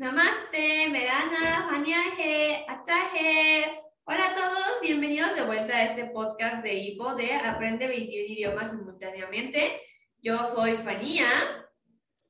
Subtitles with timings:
[0.00, 3.82] Namaste, Medana, Haniaje, Ataje.
[4.04, 8.70] Hola a todos, bienvenidos de vuelta a este podcast de IPO de Aprende 21 idiomas
[8.70, 9.82] simultáneamente.
[10.22, 11.26] Yo soy Fania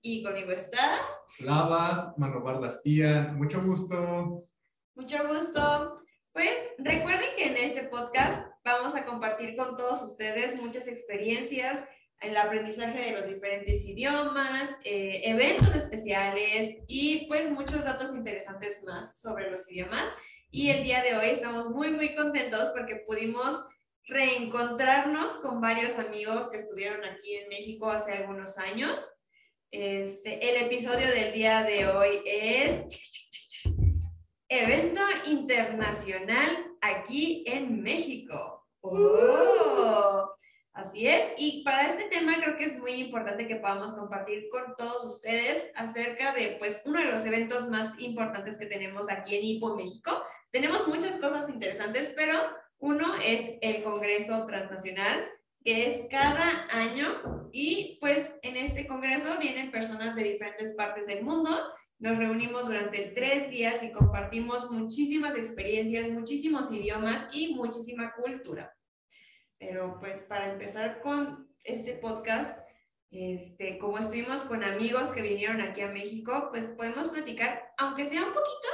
[0.00, 0.98] y conmigo está.
[1.38, 4.48] Lavas, Manobar Tía, mucho gusto.
[4.96, 6.02] Mucho gusto.
[6.32, 11.84] Pues recuerden que en este podcast vamos a compartir con todos ustedes muchas experiencias
[12.20, 19.20] el aprendizaje de los diferentes idiomas, eh, eventos especiales y pues muchos datos interesantes más
[19.20, 20.04] sobre los idiomas.
[20.50, 23.64] Y el día de hoy estamos muy, muy contentos porque pudimos
[24.04, 28.98] reencontrarnos con varios amigos que estuvieron aquí en México hace algunos años.
[29.70, 32.84] Este, el episodio del día de hoy es
[34.48, 38.66] Evento Internacional aquí en México.
[38.80, 40.34] ¡Oh!
[40.72, 44.76] Así es, y para este tema creo que es muy importante que podamos compartir con
[44.76, 49.44] todos ustedes acerca de pues uno de los eventos más importantes que tenemos aquí en
[49.44, 50.22] IPO México.
[50.52, 52.34] Tenemos muchas cosas interesantes, pero
[52.78, 55.28] uno es el Congreso Transnacional,
[55.64, 61.24] que es cada año y pues en este congreso vienen personas de diferentes partes del
[61.24, 61.50] mundo.
[61.98, 68.72] Nos reunimos durante tres días y compartimos muchísimas experiencias, muchísimos idiomas y muchísima cultura.
[69.60, 72.58] Pero pues para empezar con este podcast,
[73.10, 78.22] este, como estuvimos con amigos que vinieron aquí a México, pues podemos platicar, aunque sea
[78.22, 78.68] un poquito,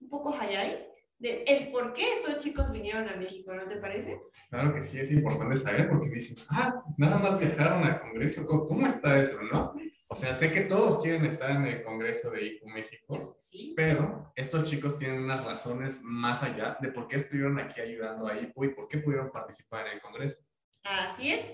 [0.00, 0.86] un poco hayay,
[1.18, 4.20] de el por qué estos chicos vinieron a México, ¿no te parece?
[4.50, 8.86] Claro que sí, es importante saber porque dices, ah, nada más viajaron al Congreso, ¿cómo,
[8.86, 9.74] está eso, no?
[10.08, 13.72] O sea, sé que todos quieren estar en el Congreso de ICU México, ¿Sí?
[13.74, 18.38] pero estos chicos tienen unas razones más allá de por qué estuvieron aquí ayudando a
[18.38, 20.38] IPU y por qué pudieron participar en el Congreso.
[20.82, 21.46] Así es.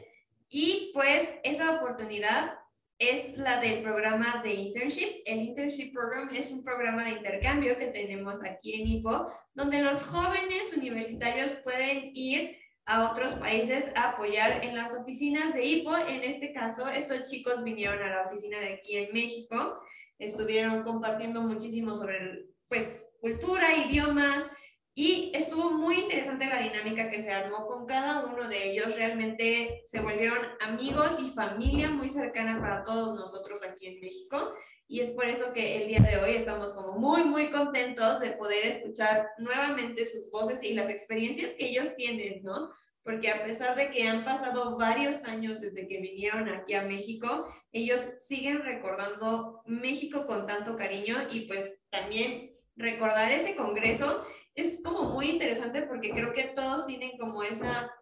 [0.48, 2.58] Y pues esa oportunidad
[2.98, 5.22] es la del programa de internship.
[5.24, 10.02] El internship program es un programa de intercambio que tenemos aquí en IPO, donde los
[10.02, 12.58] jóvenes universitarios pueden ir
[12.90, 15.96] a otros países a apoyar en las oficinas de IPO.
[15.96, 19.80] En este caso, estos chicos vinieron a la oficina de aquí en México,
[20.18, 24.44] estuvieron compartiendo muchísimo sobre, pues, cultura, idiomas,
[24.92, 28.96] y estuvo muy interesante la dinámica que se armó con cada uno de ellos.
[28.96, 34.52] Realmente se volvieron amigos y familia muy cercana para todos nosotros aquí en México.
[34.90, 38.32] Y es por eso que el día de hoy estamos como muy, muy contentos de
[38.32, 42.72] poder escuchar nuevamente sus voces y las experiencias que ellos tienen, ¿no?
[43.04, 47.48] Porque a pesar de que han pasado varios años desde que vinieron aquí a México,
[47.70, 55.10] ellos siguen recordando México con tanto cariño y pues también recordar ese congreso es como
[55.10, 57.92] muy interesante porque creo que todos tienen como esa,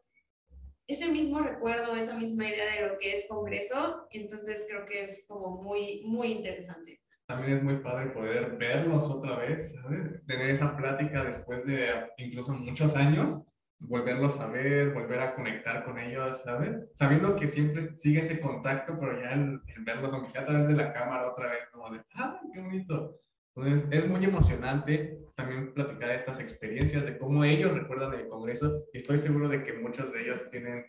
[0.89, 5.25] ese mismo recuerdo, esa misma idea de lo que es Congreso, entonces creo que es
[5.29, 7.03] como muy, muy interesante.
[7.27, 10.25] También es muy padre poder verlos otra vez, ¿sabes?
[10.27, 13.39] Tener esa plática después de incluso muchos años,
[13.81, 16.71] volverlos a ver, volver a conectar con ellos, ¿sabes?
[16.95, 20.75] Sabiendo que siempre sigue ese contacto, pero ya el, verlos, aunque sea a través de
[20.75, 23.21] la cámara otra vez, como de, ¡ah, qué bonito!
[23.59, 28.99] Entonces, es muy emocionante también platicar estas experiencias de cómo ellos recuerdan el Congreso y
[28.99, 30.87] estoy seguro de que muchos de ellos tienen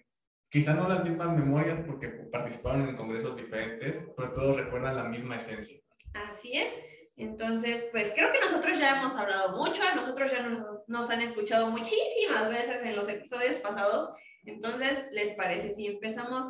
[0.49, 5.37] quizá no las mismas memorias porque participaron en congresos diferentes, pero todos recuerdan la misma
[5.37, 5.79] esencia.
[6.13, 6.75] Así es.
[7.15, 10.47] Entonces, pues creo que nosotros ya hemos hablado mucho, a nosotros ya
[10.87, 14.13] nos han escuchado muchísimas veces en los episodios pasados.
[14.45, 16.45] Entonces, ¿les parece si empezamos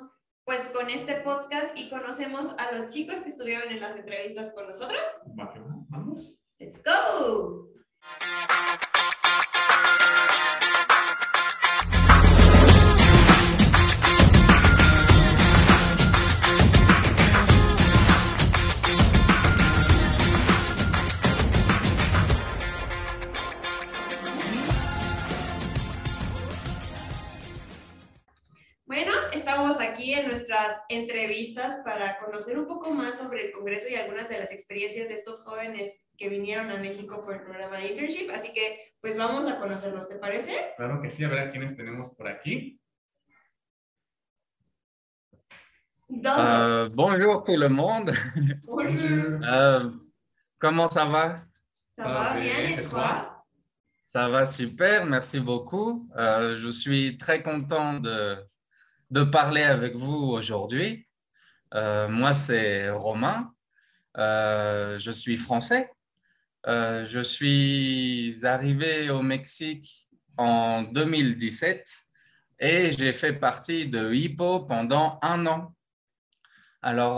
[0.49, 4.65] pues con este podcast y conocemos a los chicos que estuvieron en las entrevistas con
[4.65, 5.03] nosotros.
[5.35, 5.78] Vamos.
[6.69, 7.69] Let's go.
[30.13, 34.51] en nuestras entrevistas para conocer un poco más sobre el Congreso y algunas de las
[34.51, 38.29] experiencias de estos jóvenes que vinieron a México por el programa de internship.
[38.29, 40.73] Así que, pues vamos a conocerlos, ¿te parece?
[40.75, 42.79] Claro que sí, a ver a quiénes tenemos por aquí.
[46.09, 48.11] Uh, bonjour tout le monde.
[48.63, 49.39] Bonjour.
[49.41, 49.99] Uh,
[50.59, 51.37] comment ça va?
[51.95, 53.45] Ça, ça va bien, et toi?
[54.05, 56.09] Ça va super, merci beaucoup.
[56.15, 58.43] Uh, je suis très content de
[59.11, 61.07] de parler avec vous aujourd'hui.
[61.73, 63.53] Euh, moi, c'est Romain.
[64.17, 65.91] Euh, je suis français.
[66.67, 69.87] Euh, je suis arrivé au Mexique
[70.37, 71.87] en 2017
[72.59, 75.75] et j'ai fait partie de Hippo pendant un an.
[76.81, 77.17] Alors,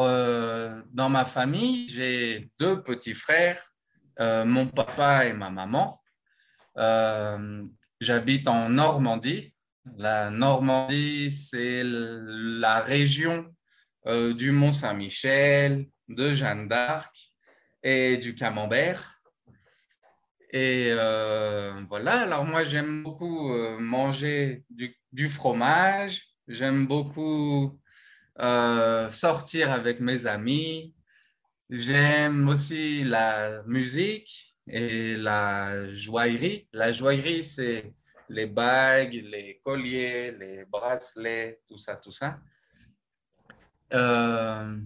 [0.92, 3.72] dans ma famille, j'ai deux petits frères
[4.20, 6.00] euh, mon papa et ma maman.
[6.78, 7.64] Euh,
[8.00, 9.54] j'habite en Normandie.
[9.98, 13.48] La Normandie, c'est la région
[14.06, 17.16] euh, du Mont Saint-Michel, de Jeanne d'Arc
[17.82, 19.21] et du Camembert.
[20.52, 20.94] Et
[21.90, 27.80] voilà, alors moi j'aime beaucoup manger du, fromage, j'aime beaucoup
[29.12, 30.94] sortir avec mes amis,
[31.72, 36.68] J'aime aussi la musique et la joaillerie.
[36.74, 37.94] La joaillerie, c'est
[38.28, 42.40] les bagues, les colliers, les bracelets, tout ça, tout ça.
[43.94, 44.78] Euh,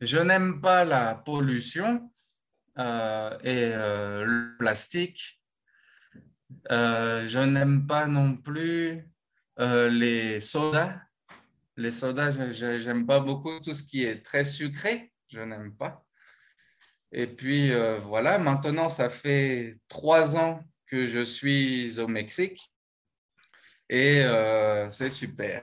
[0.00, 2.10] je n'aime pas la pollution
[2.78, 5.40] euh, et euh, le plastique.
[6.70, 9.08] je n'aime pas non plus
[9.58, 10.94] les sodas.
[11.76, 15.12] Les sodas, je n'aime pas beaucoup tout ce qui est très sucré.
[15.28, 16.04] Je n'aime pas.
[17.12, 22.72] Et puis euh, voilà, maintenant, ça fait trois ans que je suis au Mexique
[23.88, 25.62] et euh, c'est super.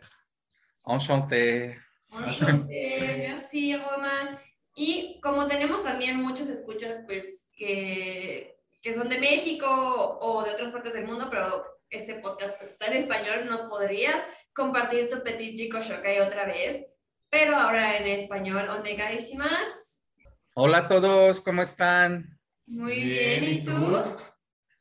[0.83, 1.75] Enchanté.
[2.11, 4.37] Enchanté, merci Roman.
[4.81, 9.67] Y como tenemos también muchos escuchas, pues que, que son de México
[10.21, 14.23] o de otras partes del mundo, pero este podcast pues está en español, ¿nos podrías
[14.53, 16.85] compartir tu petit chico shokai otra vez?
[17.29, 19.99] Pero ahora en español, onegaishimasu.
[20.55, 22.39] Hola a todos, ¿cómo están?
[22.65, 24.01] Muy bien, ¿y tú?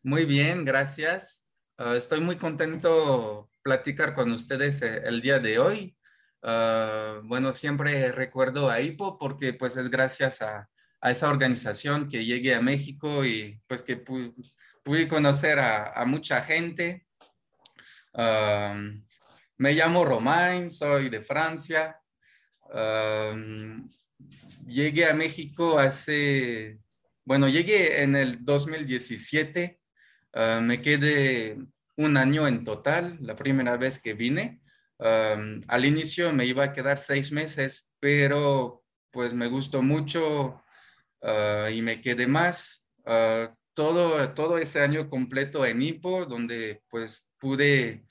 [0.05, 1.45] Muy bien, gracias.
[1.77, 5.98] Ah, estoy muy contento platicar con ustedes eh, el día de hoy.
[6.43, 10.69] Ah, bueno, siempre recuerdo a IPO porque pues es gracias a,
[11.03, 17.07] esa organización que llegué a México y pues que pude conocer a, mucha gente.
[18.15, 18.75] Ah,
[19.59, 21.97] me llamo Romain, soy de Francia
[24.67, 26.79] llegué a México hace,
[27.25, 29.81] bueno, llegué en el 2017,
[30.35, 31.59] ah, me quedé
[31.97, 34.61] un año en total, la primera vez que vine.
[34.99, 40.63] Al inicio me iba a quedar seis meses, pero pues me gustó mucho
[41.23, 42.89] ah, y me quedé más.
[43.07, 48.07] Ah, todo, todo ese año completo en Ipo, donde pues pude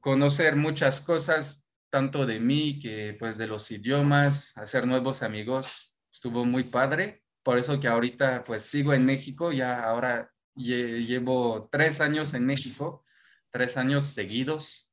[0.00, 6.44] conocer muchas cosas tanto de mí que pues de los idiomas, hacer nuevos amigos, estuvo
[6.44, 7.22] muy padre.
[7.42, 13.02] Por eso que ahorita pues sigo en México, ya ahora llevo tres años en México,
[13.50, 14.87] tres años seguidos,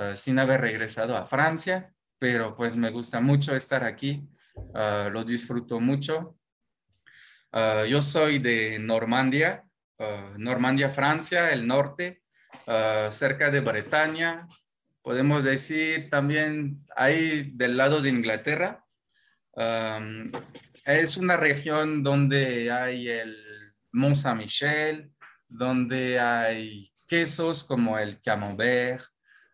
[0.00, 4.26] eh, sin haber regresado a Francia, pero pues me gusta mucho estar aquí,
[4.74, 6.38] eh, lo disfruto mucho.
[7.52, 9.64] Eh, yo soy de Normandía,
[10.38, 12.22] Normandía, Francia, el norte,
[13.10, 14.48] cerca de Bretaña,
[15.02, 18.82] podemos decir también ahí del lado de Inglaterra.
[20.86, 23.36] es una región donde hay el
[23.92, 25.12] Mont Saint-Michel,
[25.46, 29.02] donde hay quesos como el Camembert.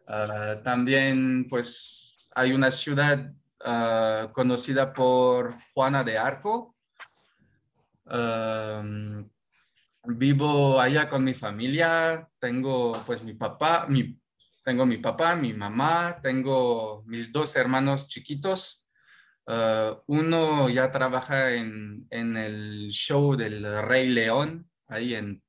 [0.06, 3.32] Ah, también pues hay una ciudad
[3.64, 6.76] ah, conocida por Juana de Arco.
[10.08, 14.16] vivo allá con mi familia, tengo pues mi papá, mi
[14.66, 18.84] tengo mi papá, mi mamá, tengo mis dos hermanos chiquitos.
[19.46, 25.40] Uh, uno ya trabaja en, en, el show del Rey León, ahí en,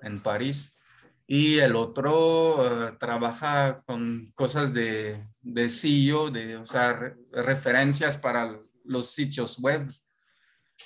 [0.00, 0.78] en París.
[1.26, 9.10] Y el otro uh, trabaja con cosas de, de CEO, de usar referencias para los
[9.10, 9.88] sitios web.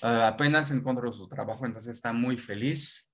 [0.03, 3.13] Uh, apenas encontró su trabajo, entonces está muy feliz.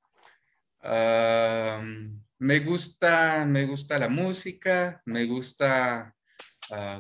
[2.39, 6.13] Me gusta, me gusta la música, me gusta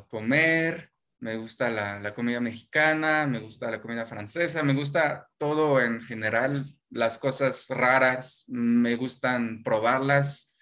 [0.07, 0.92] comer,
[1.23, 6.64] me gusta la, comida mexicana, me gusta la comida francesa, me gusta todo en general,
[6.91, 10.59] las cosas raras, me gustan probarlas.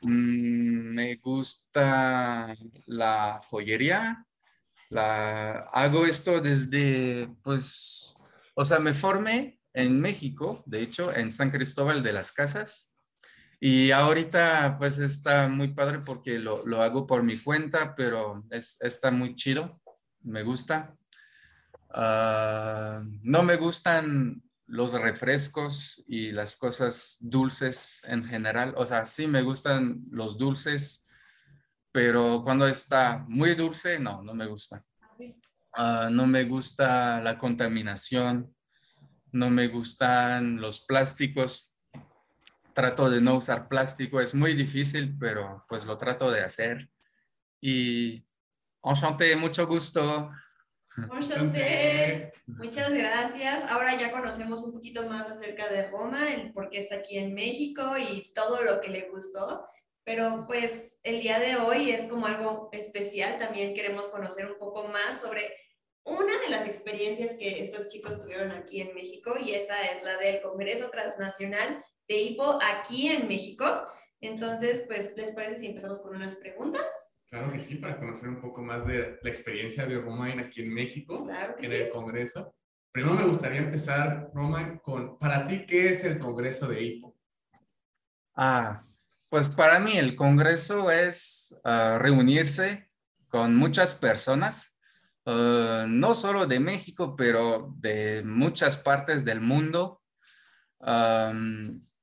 [0.00, 4.26] Me gusta la joyería.
[4.90, 8.14] Hago esto desde, pues,
[8.54, 12.91] o sea, me formé en México, de hecho, en San Cristóbal de las Casas.
[13.64, 19.36] Y ahorita pues está muy padre porque lo, hago por mi cuenta, pero está muy
[19.36, 19.80] chido,
[20.22, 20.96] me gusta.
[21.90, 28.74] Ah, no me gustan los refrescos y las cosas dulces en general.
[28.76, 31.08] O sea, sí me gustan los dulces,
[31.92, 34.84] pero cuando está muy dulce, no, no me gusta.
[35.74, 38.52] Ah, no me gusta la contaminación
[39.32, 41.71] no me gustan los plásticos.
[42.74, 46.88] Trato de no usar plástico, es muy difícil, pero pues lo trato de hacer.
[47.60, 48.24] Y
[48.82, 50.30] enchanté, mucho gusto.
[50.96, 52.32] Enchanté.
[52.46, 53.64] Muchas gracias.
[53.70, 57.34] Ahora ya conocemos un poquito más acerca de Roma, el por qué está aquí en
[57.34, 59.66] México y todo lo que le gustó.
[60.04, 63.38] Pero pues el día de hoy es como algo especial.
[63.38, 65.54] También queremos conocer un poco más sobre
[66.04, 70.16] una de las experiencias que estos chicos tuvieron aquí en México y esa es la
[70.18, 73.84] del Congreso Transnacional de HIPO aquí en México.
[74.20, 77.16] Entonces, pues, ¿les parece si empezamos con unas preguntas?
[77.32, 80.72] Claro que sí, para conocer un poco más de la experiencia de Romain aquí en
[80.72, 81.26] México,
[81.58, 82.54] en el Congreso.
[82.92, 87.16] Primero me gustaría empezar, Romain, con, para ti, ¿qué es el Congreso de HIPO?
[88.34, 88.84] Ah,
[89.30, 92.90] pues para mí el Congreso es ah, reunirse
[93.28, 94.78] con muchas personas,
[95.24, 100.02] ah, no solo de México, pero de muchas partes del mundo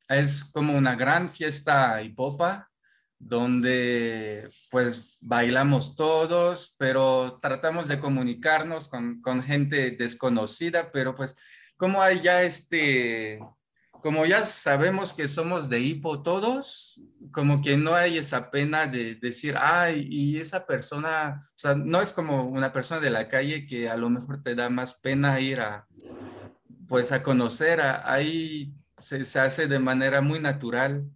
[0.10, 2.70] es como una gran fiesta hipopa
[3.20, 12.01] donde pues bailamos todos, pero tratamos de comunicarnos con, con, gente desconocida, pero pues como
[12.01, 13.39] hay ya este,
[14.01, 17.01] como ya sabemos que somos de hipo todos,
[17.32, 22.01] como que no hay esa pena de decir, ay, y esa persona, o sea, no
[22.01, 25.39] es como una persona de la calle que a lo mejor te da más pena
[25.42, 25.86] ir a,
[26.88, 31.10] pues a conocer, a, hay se, hace de manera muy natural.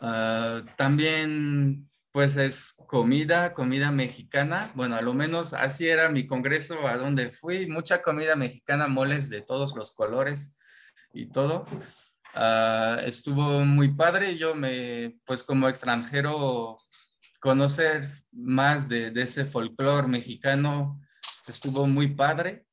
[0.00, 4.70] Ah, también pues es comida, comida mexicana.
[4.76, 7.66] Bueno, a lo menos así era mi congreso a donde fui.
[7.66, 10.56] Mucha comida mexicana, moles de todos los colores
[11.12, 11.66] y todo.
[12.34, 14.38] Ah, estuvo muy padre.
[14.38, 16.76] Yo me, pues como extranjero,
[17.40, 21.00] conocer más de, ese folclore mexicano
[21.48, 22.66] estuvo muy padre.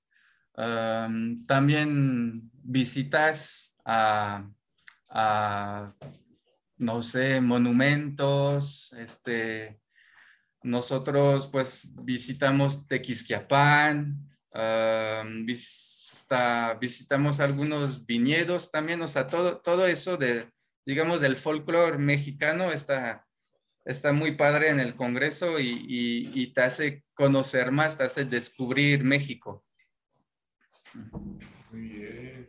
[0.56, 1.10] Ah,
[1.48, 4.48] también visitas a,
[6.78, 9.80] no sé, monumentos, este,
[10.64, 14.30] nosotros pues visitamos Tequisquiapán,
[16.80, 20.46] visitamos algunos viñedos también, o sea, todo, todo eso de,
[20.86, 23.26] digamos, del folclore mexicano está,
[23.86, 25.86] está muy padre en el Congreso y,
[26.34, 29.66] y, te hace conocer más, te hace descubrir México.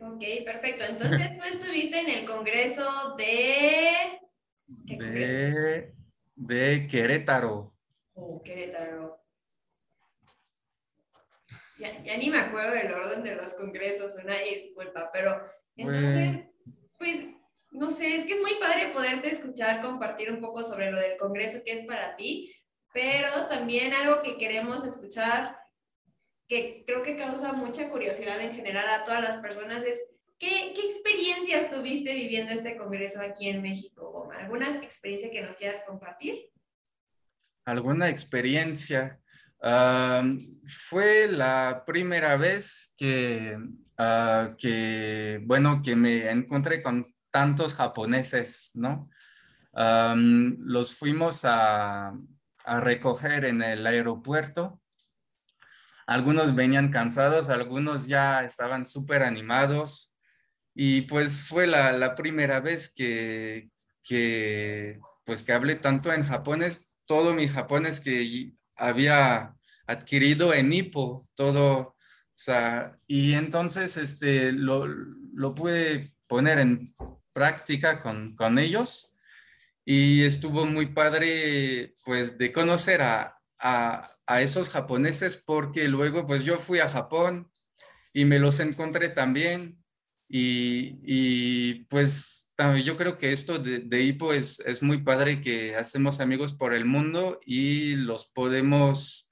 [0.03, 0.83] Ok, perfecto.
[0.83, 4.19] Entonces tú estuviste en el Congreso de...
[4.67, 5.93] de,
[6.35, 7.73] de Querétaro.
[8.13, 9.21] Oh, Querétaro.
[11.77, 15.41] Ya, ni me acuerdo del orden de los congresos, una disculpa, pero
[15.75, 16.45] entonces,
[16.97, 17.25] pues,
[17.71, 21.17] no sé, es que es muy padre poderte escuchar, compartir un poco sobre lo del
[21.17, 22.55] congreso que es para ti,
[22.93, 25.57] pero también algo que queremos escuchar
[26.47, 29.99] que creo que causa mucha curiosidad en general a todas las personas es
[30.37, 34.29] ¿qué, qué experiencias tuviste viviendo este congreso aquí en México?
[34.37, 36.49] ¿Alguna experiencia que nos quieras compartir?
[37.65, 39.19] ¿Alguna experiencia?
[40.67, 43.57] fue la primera vez que,
[43.97, 49.09] ah, que, bueno, que me encontré con tantos japoneses, ¿no?
[49.73, 52.13] los fuimos a,
[52.65, 54.82] a recoger en el aeropuerto
[56.07, 60.15] algunos venían cansados, algunos ya estaban súper animados
[60.75, 63.69] y pues fue la, primera vez que,
[64.03, 69.55] que, pues que hablé tanto en japonés, todo mi japonés que había
[69.87, 71.95] adquirido en Ipo, todo, o
[72.33, 76.93] sea, y entonces este, lo, lo pude poner en
[77.33, 79.09] práctica con, con ellos.
[79.85, 83.32] Y estuvo muy padre pues de conocer a,
[83.63, 87.49] a, esos japoneses porque luego pues yo fui a Japón
[88.13, 89.79] y me los encontré también
[90.29, 92.51] y, pues
[92.83, 96.73] yo creo que esto de, de hipo es, es, muy padre que hacemos amigos por
[96.73, 99.29] el mundo y los podemos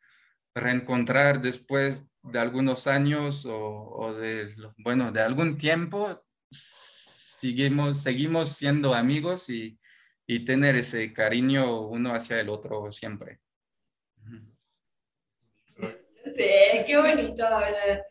[0.53, 6.23] reencontrar después de algunos años o, de, bueno, de algún tiempo.
[6.51, 9.79] Seguimos, seguimos siendo amigos y,
[10.27, 13.39] y tener ese cariño uno hacia el otro siempre.
[16.35, 16.43] Sí,
[16.85, 18.05] qué bonito hablar.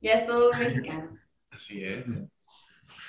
[0.00, 1.10] Ya es todo un mexicano.
[1.50, 2.04] Así es.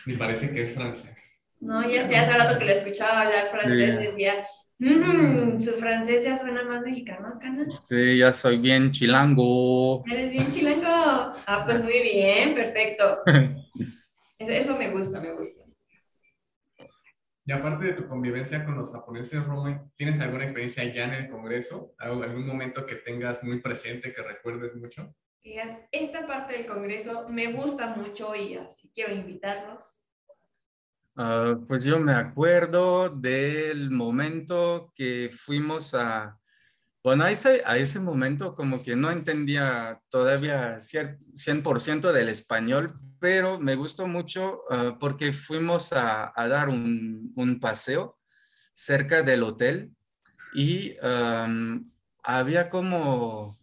[0.05, 1.37] Me parece que es francés.
[1.59, 4.45] No, ya sé, hace rato que lo escuchaba hablar francés, decía,
[4.79, 7.65] mmm, su francés ya suena más mexicano, ¿no?
[7.89, 10.03] Sí, ya soy bien chilango.
[10.05, 10.87] ¿Eres bien chilango?
[10.87, 13.19] Ah, pues muy bien, perfecto.
[14.39, 15.66] Eso me gusta, me gusta.
[17.47, 21.29] Y aparte de tu convivencia con los japoneses, Roma, ¿tienes alguna experiencia ya en el
[21.29, 21.93] Congreso?
[21.97, 25.15] ¿Algún momento que tengas muy presente, que recuerdes mucho?
[25.89, 30.03] Esta parte del Congreso me gusta mucho y así quiero invitarlos.
[31.15, 36.37] Ah, pues yo me acuerdo del momento que fuimos a,
[37.07, 43.61] Bueno, a ese, a ese momento como que no entendía todavía 100% del español, pero
[43.61, 48.19] me gustó mucho ah, porque fuimos a, dar un, un, paseo
[48.73, 49.95] cerca del hotel
[50.53, 50.95] y
[52.23, 53.55] había como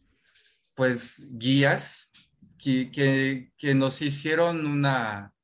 [0.74, 2.12] pues guías
[2.58, 5.34] que, que, que nos hicieron una,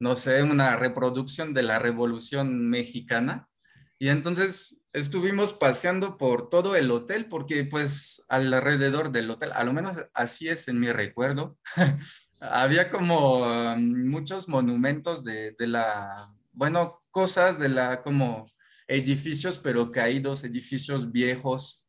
[0.00, 3.48] no sé, una reproducción de la Revolución Mexicana.
[3.96, 9.74] Y entonces estuvimos paseando por todo el hotel porque pues alrededor del hotel, a lo
[9.74, 11.58] menos así es en mi recuerdo,
[12.40, 16.14] había como um, muchos monumentos de, de, la,
[16.52, 18.46] bueno, cosas de la, como
[18.88, 21.86] edificios pero caídos, edificios viejos.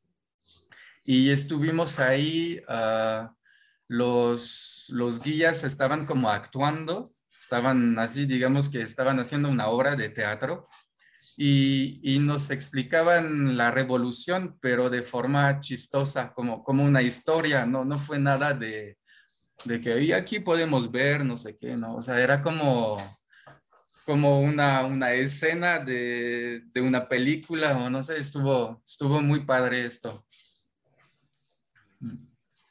[1.05, 3.29] Y estuvimos ahí, uh,
[3.87, 7.09] los, los guías estaban como actuando,
[7.39, 10.67] estaban así, digamos que estaban haciendo una obra de teatro
[11.39, 17.99] y, nos explicaban la revolución, pero de forma chistosa, como, como una historia, no, no
[17.99, 18.97] fue nada de,
[19.63, 21.97] de que y aquí podemos ver, no sé qué, ¿no?
[21.97, 22.97] O sea, era como,
[24.03, 29.85] como una, una escena de, de, una película, o no sé, estuvo, estuvo muy padre
[29.85, 30.25] esto.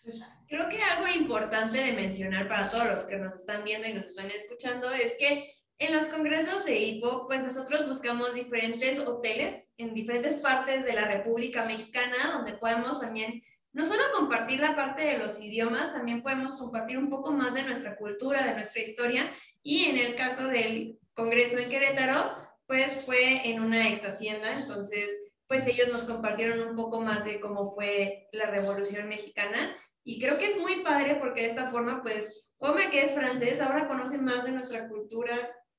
[0.02, 3.94] Pues, creo que algo importante de mencionar para todos los que nos están viendo y
[3.94, 9.74] nos están escuchando es que en los congresos de HIPO, pues nosotros buscamos diferentes hoteles
[9.76, 13.42] en diferentes partes de la República Mexicana, donde podemos también
[13.72, 17.62] no solo compartir la parte de los idiomas, también podemos compartir un poco más de
[17.62, 19.30] nuestra cultura, de nuestra historia.
[19.62, 22.34] Y en el caso del congreso en Querétaro,
[22.66, 25.10] pues fue en una ex hacienda, entonces
[25.46, 29.76] pues ellos nos compartieron un poco más de cómo fue la Revolución Mexicana.
[30.04, 33.60] Y creo que es muy padre porque de esta forma, pues, Ome, que es francés,
[33.60, 35.36] ahora conoce más de nuestra cultura,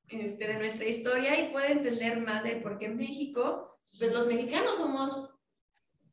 [0.09, 4.27] este, de nuestra historia y puede entender más de por qué en México, pues los
[4.27, 5.33] mexicanos somos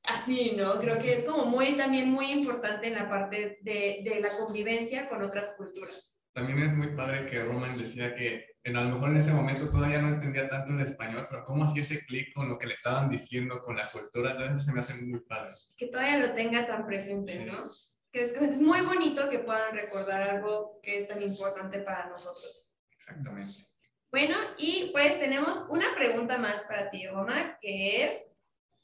[0.03, 0.79] así, ¿no?
[0.81, 5.09] Creo que es como muy, también muy importante en la parte de, de la convivencia
[5.09, 6.19] con otras culturas.
[6.33, 9.71] También es muy padre que Roman decía que en, a lo mejor en ese momento
[9.71, 12.75] todavía no entendía tanto el español, pero cómo hacía ese clic con lo que le
[12.75, 15.53] estaban diciendo, con la cultura, entonces se me hace muy padre.
[15.77, 17.65] Que todavía lo tenga tan presente, ¿no?
[18.13, 22.71] Es que es muy bonito que puedan recordar algo que es tan importante para nosotros.
[22.91, 23.74] Exactamente.
[24.15, 28.25] Bueno, y pues tenemos una pregunta más para ti, Roma, que es,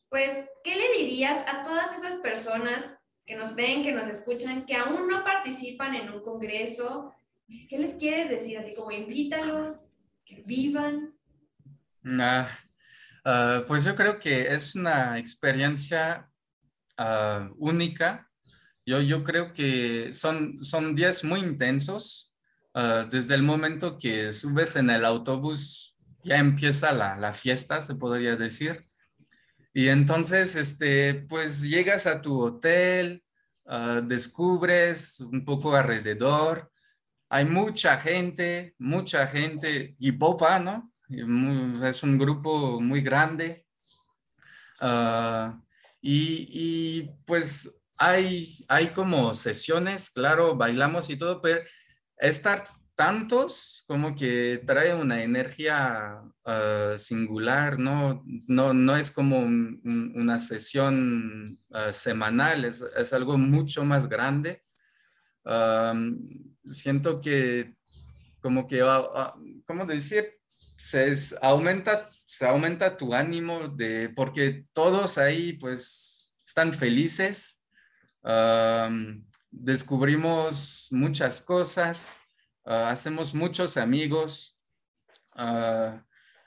[0.08, 0.32] pues,
[0.64, 5.06] ¿qué le dirías a todas esas personas que nos ven, que nos escuchan, que aún
[5.06, 7.14] no participan en un congreso?
[7.46, 8.58] ¿Qué les quieres decir?
[8.58, 9.92] Así como invítalos,
[10.24, 11.14] que vivan.
[12.04, 12.48] Ah,
[13.24, 16.28] ah, pues yo creo que es una experiencia
[16.96, 18.28] ah, única.
[18.84, 22.29] Yo, yo creo que son, son días muy intensos
[22.74, 27.96] Ah, desde el momento que subes en el autobús, ya empieza la, la, fiesta, se
[27.96, 28.80] podría decir.
[29.74, 33.22] Y entonces, este, pues llegas a tu hotel,
[33.66, 36.70] uh, descubres un poco alrededor.
[37.28, 40.92] Hay mucha gente, mucha gente, y popa, ¿no?
[41.84, 43.66] Es un grupo muy grande.
[44.80, 45.60] Uh,
[46.00, 46.48] y,
[47.02, 51.60] y, pues hay, hay como sesiones, claro, bailamos y todo, pero
[52.20, 58.22] estar tantos como que trae una energía ah, singular, ¿no?
[58.46, 58.74] ¿no?
[58.74, 64.62] No es como una sesión ah, semanal, es, es, algo mucho más grande.
[66.64, 67.74] siento que
[68.40, 69.08] como que, uh,
[69.66, 70.38] ¿cómo decir?
[70.76, 77.62] Se aumenta, se aumenta tu ánimo de, porque todos ahí pues están felices
[79.50, 82.20] descubrimos muchas cosas,
[82.64, 84.60] ah, hacemos muchos amigos,
[85.32, 86.04] ah,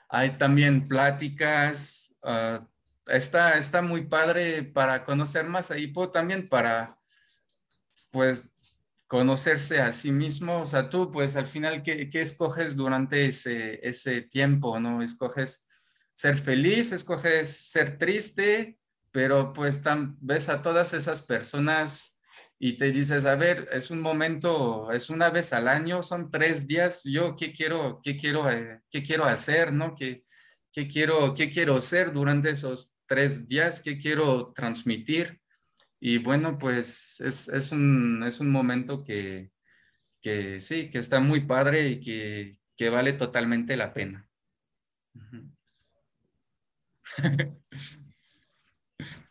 [0.08, 2.66] hay también pláticas, ah,
[3.06, 6.88] está, está muy padre para conocer más a Hipo, también para,
[8.12, 8.50] pues,
[9.06, 13.80] conocerse a sí mismo, o sea, tú, pues, al final, ¿qué, qué escoges durante ese,
[13.86, 15.02] ese tiempo, no?
[15.02, 15.68] Escoges
[16.14, 18.78] ser feliz, escoges ser triste,
[19.10, 19.80] pero pues
[20.20, 22.13] ves a todas esas personas
[22.58, 26.66] y te dices, a ver, es un momento, es una vez al año, son tres
[26.66, 29.94] días, yo qué quiero, qué quiero, eh, qué quiero hacer, ¿no?
[29.94, 30.22] ¿Qué,
[30.72, 33.80] qué, quiero, ¿Qué quiero hacer durante esos tres días?
[33.80, 35.40] ¿Qué quiero transmitir?
[36.00, 39.50] Y bueno, pues es, es, un, es un momento que,
[40.20, 44.28] que, sí, que está muy padre y que, que vale totalmente la pena.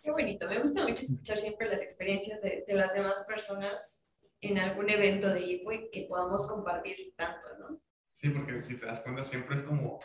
[0.03, 4.05] Qué bonito, me gusta mucho escuchar siempre las experiencias de, de las demás personas
[4.41, 7.81] en algún evento de IPO y que podamos compartir tanto, ¿no?
[8.11, 10.01] Sí, porque si te das cuenta siempre es como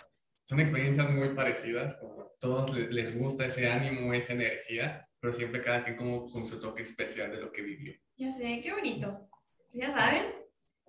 [0.48, 5.84] son experiencias muy parecidas, como todos les gusta ese ánimo, esa energía, pero siempre cada
[5.84, 7.92] quien como con su toque especial de lo que vivió.
[8.16, 9.28] Ya sé, qué bonito.
[9.74, 10.32] Ya saben,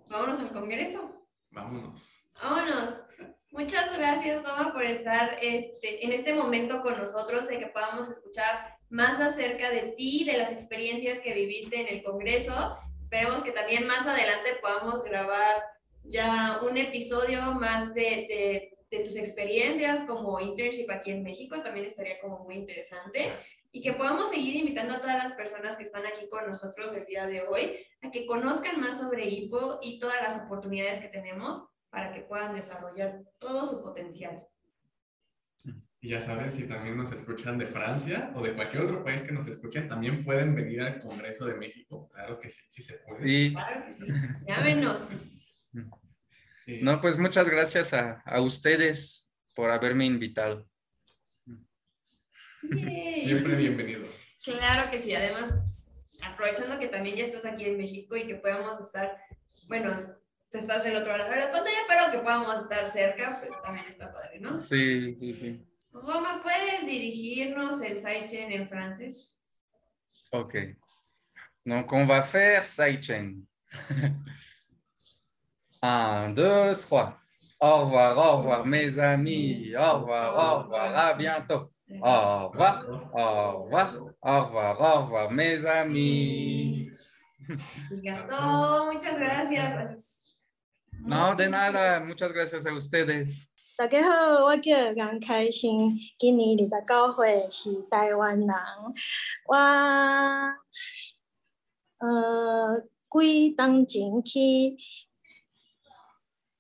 [0.08, 1.28] vámonos al Congreso.
[1.50, 2.30] Vámonos.
[2.42, 3.02] Vámonos.
[3.52, 8.79] Muchas gracias, mamá, por estar este, en este momento con nosotros, de que podamos escuchar
[8.90, 12.78] más acerca de ti, de las experiencias que viviste en el Congreso.
[13.00, 15.64] Esperemos que también más adelante podamos grabar
[16.04, 22.20] ya un episodio más de, de, tus experiencias como internship aquí en México, también estaría
[22.20, 23.32] como muy interesante.
[23.72, 27.06] Y que podamos seguir invitando a todas las personas que están aquí con nosotros el
[27.06, 31.64] día de hoy a que conozcan más sobre IPO y todas las oportunidades que tenemos
[31.92, 34.48] para que puedan desarrollar todo su potencial.
[36.02, 39.34] Y ya saben, si también nos escuchan de Francia o de cualquier otro país que
[39.34, 42.10] nos escuchen, también pueden venir al Congreso de México.
[42.14, 43.22] Claro que sí, sí se puede.
[43.22, 43.52] Sí.
[43.52, 44.08] Claro que sí.
[44.48, 45.68] Llámenos.
[46.82, 50.70] No, pues muchas gracias a, a ustedes por haberme invitado.
[52.62, 54.08] Siempre bienvenido.
[54.44, 55.14] Claro que sí.
[55.14, 59.18] Además, pues, aprovechando que también ya estás aquí en México y que podamos estar,
[59.68, 59.96] bueno,
[60.50, 64.14] estás del otro lado de la pantalla, pero que podamos estar cerca, pues también está
[64.14, 64.58] padre, ¿no?
[64.58, 65.66] Sí, sí, sí.
[65.92, 69.38] Roma, ¿puedes dirigirnos el sidechain en francés?
[70.32, 70.56] Ok.
[71.66, 73.44] Donc, on va faire sidechain.
[75.82, 77.18] Un, deux, trois.
[77.62, 79.74] Au revoir, au revoir, mes amis.
[79.76, 81.72] Au revoir, au revoir, à bientôt.
[82.02, 86.92] Au revoir, au revoir, au revoir, au revoir, mes amis.
[87.92, 90.38] Muchas gracias.
[91.02, 92.00] No, de nada.
[92.00, 93.52] Muchas gracias a ustedes.
[93.80, 98.50] 大家好，我叫杨开心，今年二十九岁，是台湾人。
[99.48, 99.56] 我
[102.06, 104.76] 呃几当前去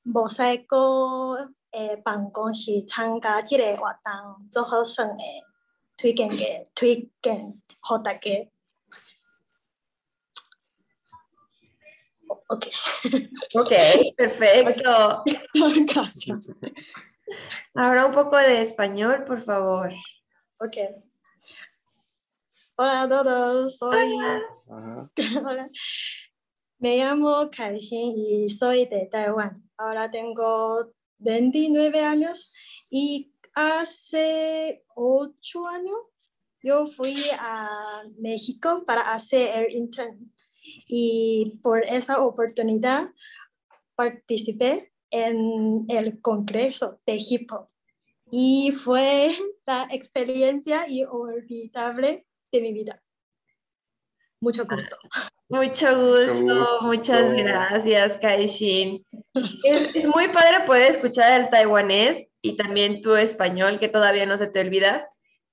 [0.02, 5.18] 墨西哥的办公室参加这个活动，做好耍的，
[5.98, 7.52] 推荐给推荐
[7.82, 8.30] 给大家。
[12.48, 15.24] OK，Ok, perfecto.
[15.94, 16.34] 感谢
[17.74, 19.92] Ahora un poco de español, por favor.
[20.58, 20.78] Ok.
[22.76, 24.14] Hola a todos, soy.
[24.68, 25.10] Hola.
[26.80, 29.70] Me llamo Kaixin y soy de Taiwán.
[29.78, 32.54] Ahora tengo 29 años
[32.90, 35.98] y hace 8 años
[36.62, 40.34] yo fui a México para hacer el intern
[40.88, 43.10] y por esa oportunidad
[43.96, 47.70] participé en el Congreso de Hip Hop
[48.32, 49.30] y fue
[49.66, 53.02] la experiencia inolvidable de mi vida.
[54.42, 54.98] Mucho gusto.
[55.50, 56.82] Mucho gusto, gusto.
[56.84, 59.04] muchas gracias, Kaishin.
[59.64, 64.38] Es, es muy padre poder escuchar el taiwanés y también tu español, que todavía no
[64.38, 65.10] se te olvida.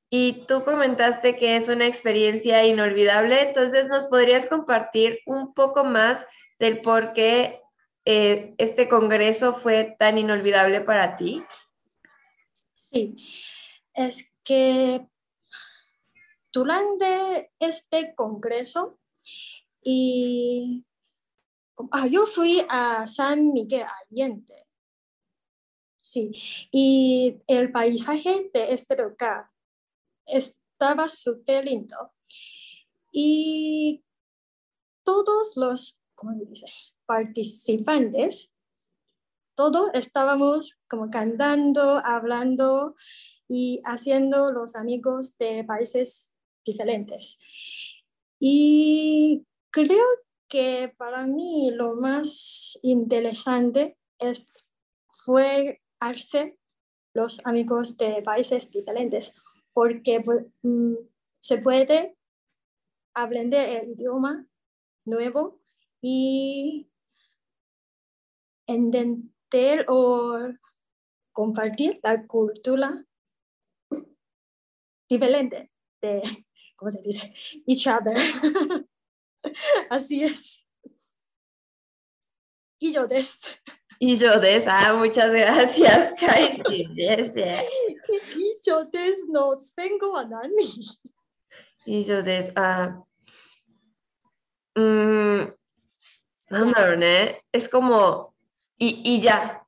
[0.09, 6.25] Y tú comentaste que es una experiencia inolvidable, entonces nos podrías compartir un poco más
[6.61, 7.61] del por qué
[8.07, 11.43] eh, este congreso fue tan inolvidable para ti.
[12.77, 13.17] Sí,
[13.93, 15.07] es que
[16.53, 18.99] durante este congreso
[19.83, 20.87] y
[21.91, 24.67] ah, yo fui a San Miguel Allende.
[26.01, 26.31] Sí,
[26.71, 29.51] y el paisaje de este lugar
[30.25, 32.13] estaba súper lindo.
[33.11, 34.05] Y
[35.03, 36.67] todos los ¿cómo dice?
[37.07, 38.53] Participantes,
[39.55, 42.95] todos estábamos como cantando, hablando
[43.49, 47.39] y haciendo los amigos de países diferentes.
[48.39, 50.05] Y creo
[50.49, 54.47] que para mí lo más interesante es,
[55.25, 56.59] fue hacer
[57.15, 59.35] los amigos de países diferentes,
[59.73, 60.95] porque pues, mm,
[61.41, 62.17] se puede
[63.15, 64.47] aprender el idioma
[65.07, 65.61] nuevo
[66.03, 66.89] y
[68.67, 70.53] entender o
[71.33, 73.05] compartir la cultura
[75.09, 76.23] diferente de,
[76.77, 77.33] ¿cómo se dice?
[77.67, 78.17] Each other.
[79.91, 80.63] Así es.
[82.79, 83.25] Y yo de
[83.99, 86.61] Y yo de ah, muchas gracias, Kai.
[86.69, 86.85] Y
[88.65, 90.85] yo de no tengo a Nani.
[91.87, 93.03] Y yo de ah.
[94.75, 95.55] Mm,
[96.51, 97.43] no, no, ¿eh?
[97.51, 98.36] Es como
[98.79, 99.67] y, y ya,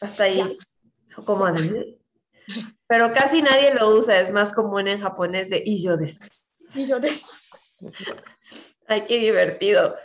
[0.00, 0.36] hasta ahí.
[0.36, 1.24] Ya.
[1.24, 1.46] Como
[2.86, 6.20] Pero casi nadie lo usa, es más común en japonés de iyodes.
[6.74, 7.22] Iyodes.
[8.86, 9.96] Ay, qué divertido.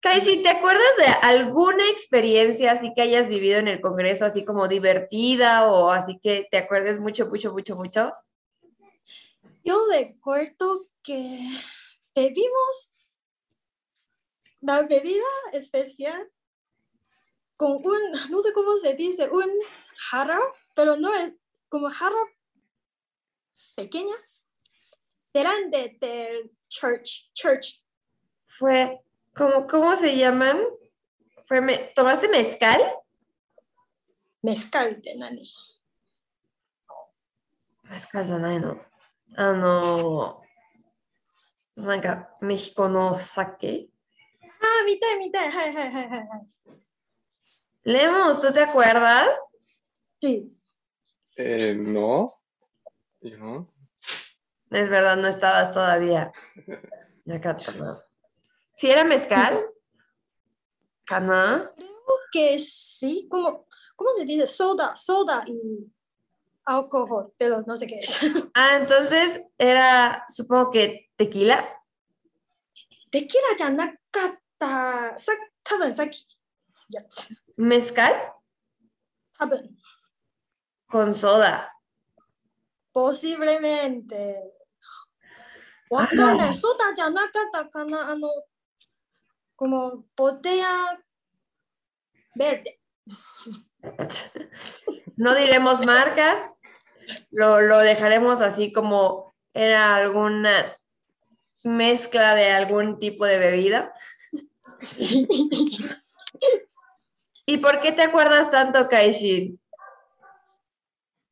[0.00, 4.66] Kaishi, ¿te acuerdas de alguna experiencia así que hayas vivido en el Congreso, así como
[4.66, 8.12] divertida o así que te acuerdes mucho, mucho, mucho, mucho?
[9.62, 11.38] Yo recuerdo que
[12.14, 12.90] bebimos
[14.60, 15.22] la bebida
[15.52, 16.30] especial
[17.59, 19.49] con un, no sé cómo se dice, un
[19.97, 20.39] jarra,
[20.75, 21.33] pero no es
[21.69, 22.17] como jarra
[23.75, 24.15] pequeña,
[25.33, 27.81] delante del church, church.
[28.47, 29.01] Fue,
[29.35, 30.61] como, ¿cómo se llaman?
[31.47, 32.81] Fue, me- ¿Tomaste mezcal?
[34.41, 35.51] Mezcal de nani.
[37.89, 38.81] Mezcal じゃないの。
[39.37, 40.41] あの、
[41.75, 43.89] なんか、メヒコの酒
[44.61, 46.78] Ah, mitad, mitad, hi, hi, hi, hi, hi.
[47.83, 49.27] Lemus, ¿tú te acuerdas?
[50.19, 50.51] Sí,
[51.37, 52.33] Eh, no.
[53.21, 53.69] ¿Y no?
[54.71, 56.31] Es verdad, no estabas todavía.
[57.25, 58.03] Ya catama.
[58.75, 59.65] ¿Sí era mezcal?
[61.05, 61.71] ¿Cana?
[61.75, 64.47] creo que sí, como, ¿cómo se dice?
[64.47, 65.91] Soda, soda y
[66.65, 68.19] alcohol, pero no sé qué es.
[68.53, 71.71] Ah, entonces era, supongo que tequila.
[73.11, 73.93] テキラじゃなか
[74.27, 75.17] った。
[75.17, 75.31] さ
[75.63, 76.27] 多分さっき
[76.89, 77.29] やつ。
[77.60, 78.14] Mezcal.
[79.38, 79.76] Happen.
[80.86, 81.70] Con soda.
[82.90, 84.54] Posiblemente.
[85.92, 86.54] Ah.
[86.54, 88.16] Soda ya nakata ah,
[89.56, 90.98] como botella
[92.34, 92.80] verde.
[95.16, 96.54] No diremos marcas,
[97.30, 100.78] lo, lo dejaremos así como era alguna
[101.62, 103.92] mezcla de algún tipo de bebida.
[107.50, 109.58] ¿Y por qué te acuerdas tanto, Kaishin?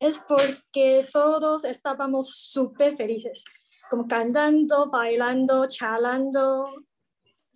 [0.01, 3.45] es porque todos estábamos súper felices.
[3.91, 6.73] Como cantando, bailando, charlando.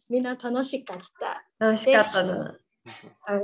[0.09, 1.45] Mina tanoshikatta.
[1.61, 2.59] No, shikata no.
[3.27, 3.43] A ver,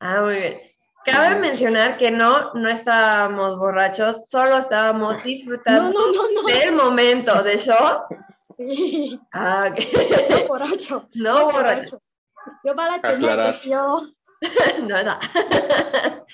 [0.00, 0.60] Ah, muy bien.
[1.04, 6.42] Cabe mencionar que no, no estábamos borrachos, solo estábamos disfrutando no, no, no.
[6.48, 8.02] del momento de show.
[8.58, 9.78] Sí, Ah, ok.
[10.30, 11.08] no borracho.
[11.14, 12.02] No borracho.
[12.64, 13.54] Yo para tener Aclarar.
[14.82, 15.18] No.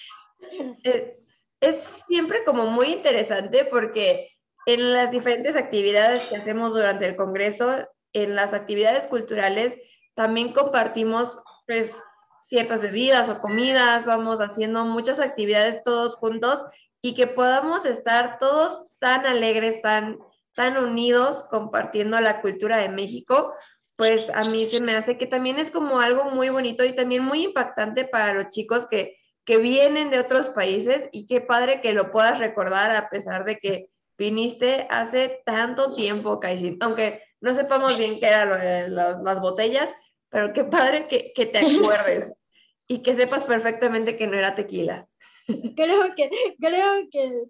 [0.84, 1.18] Eh,
[1.60, 4.30] Es siempre como muy interesante porque
[4.66, 9.76] en las diferentes actividades que hacemos durante el Congreso, en las actividades culturales,
[10.14, 12.00] también compartimos pues
[12.40, 16.62] ciertas bebidas o comidas, vamos haciendo muchas actividades todos juntos
[17.02, 20.18] y que podamos estar todos tan alegres, tan,
[20.54, 23.54] tan unidos compartiendo la cultura de México,
[23.96, 27.24] pues a mí se me hace que también es como algo muy bonito y también
[27.24, 31.94] muy impactante para los chicos que, que vienen de otros países y qué padre que
[31.94, 37.96] lo puedas recordar a pesar de que viniste hace tanto tiempo, Kaishin, aunque no sepamos
[37.98, 39.92] bien qué eran las, las botellas,
[40.28, 42.32] pero qué padre que, que te acuerdes
[42.86, 45.06] y que sepas perfectamente que no era tequila.
[45.46, 46.30] Creo que,
[46.60, 47.44] creo que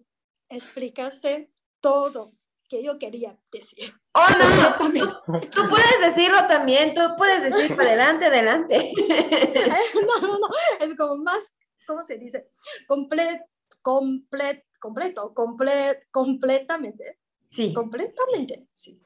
[0.49, 2.31] explicaste todo
[2.69, 3.95] que yo quería decir.
[4.13, 4.77] ¡Oh, no!
[4.79, 8.93] Tú, tú puedes decirlo también, tú puedes decir adelante, adelante.
[9.95, 10.49] no, no, no,
[10.81, 11.53] es como más,
[11.87, 12.49] ¿cómo se dice?
[12.87, 13.45] Comple,
[13.83, 17.19] comple, completo, comple, completamente,
[17.51, 19.01] Sí, completamente, sí.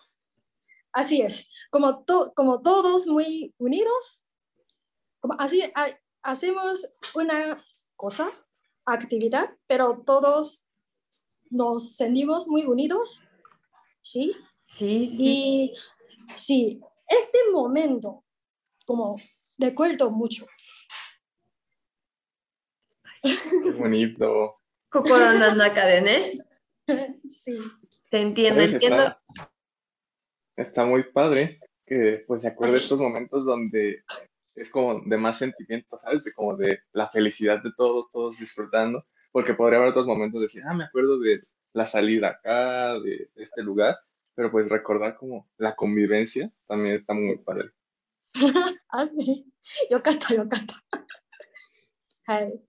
[0.92, 4.22] Así es, como, to- como todos muy unidos,
[5.20, 7.64] como así ha- hacemos una
[7.96, 8.30] cosa,
[8.86, 10.64] actividad, pero todos
[11.50, 13.22] nos sentimos muy unidos,
[14.00, 14.32] ¿sí?
[14.72, 15.16] sí, sí.
[15.18, 15.74] Y
[16.36, 18.24] sí, este momento,
[18.86, 19.16] como
[19.58, 20.46] recuerdo mucho.
[23.22, 24.56] Qué bonito.
[24.90, 26.38] Kokoro no Nakadene.
[27.28, 27.56] Sí,
[28.10, 28.72] Te entiendo, ¿Sabes?
[28.72, 29.02] entiendo.
[29.04, 29.52] Está,
[30.56, 34.04] está muy padre que pues se acuerde de estos momentos donde
[34.54, 36.24] es como de más sentimiento, ¿sabes?
[36.24, 40.46] De como de la felicidad de todos, todos disfrutando, porque podría haber otros momentos de
[40.46, 41.40] decir, ah, me acuerdo de
[41.73, 43.97] la salida acá, de, de este lugar,
[44.33, 47.71] pero pues recordar como la convivencia también está muy padre.
[48.89, 49.43] あね
[49.89, 50.83] よかったよかった。
[52.27, 52.59] はい。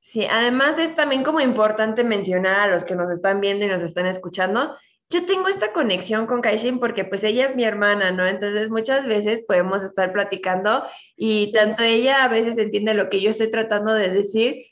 [0.00, 3.82] Sí, además es también como importante mencionar a los que nos están viendo y nos
[3.82, 4.76] están escuchando.
[5.08, 8.26] Yo tengo esta conexión con Kaishin porque pues ella es mi hermana, ¿no?
[8.26, 10.82] Entonces muchas veces podemos estar platicando
[11.16, 14.64] y tanto ella a veces entiende lo que yo estoy tratando de decir,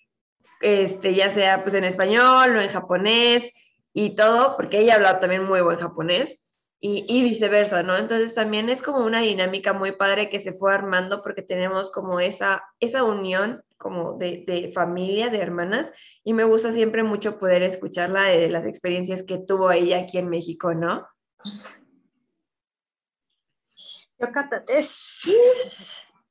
[0.63, 3.51] este, ya sea pues en español o en japonés
[3.93, 6.39] y todo, porque ella hablaba también muy buen japonés.
[6.79, 7.95] Y, y, viceversa, ¿no?
[7.95, 12.19] Entonces también es como una dinámica muy padre que se fue armando porque tenemos como
[12.19, 15.89] esa, esa unión como de, de, familia, de hermanas,
[16.25, 20.27] y me gusta siempre mucho poder escucharla de las experiencias que tuvo ella aquí en
[20.27, 21.07] México, ¿no?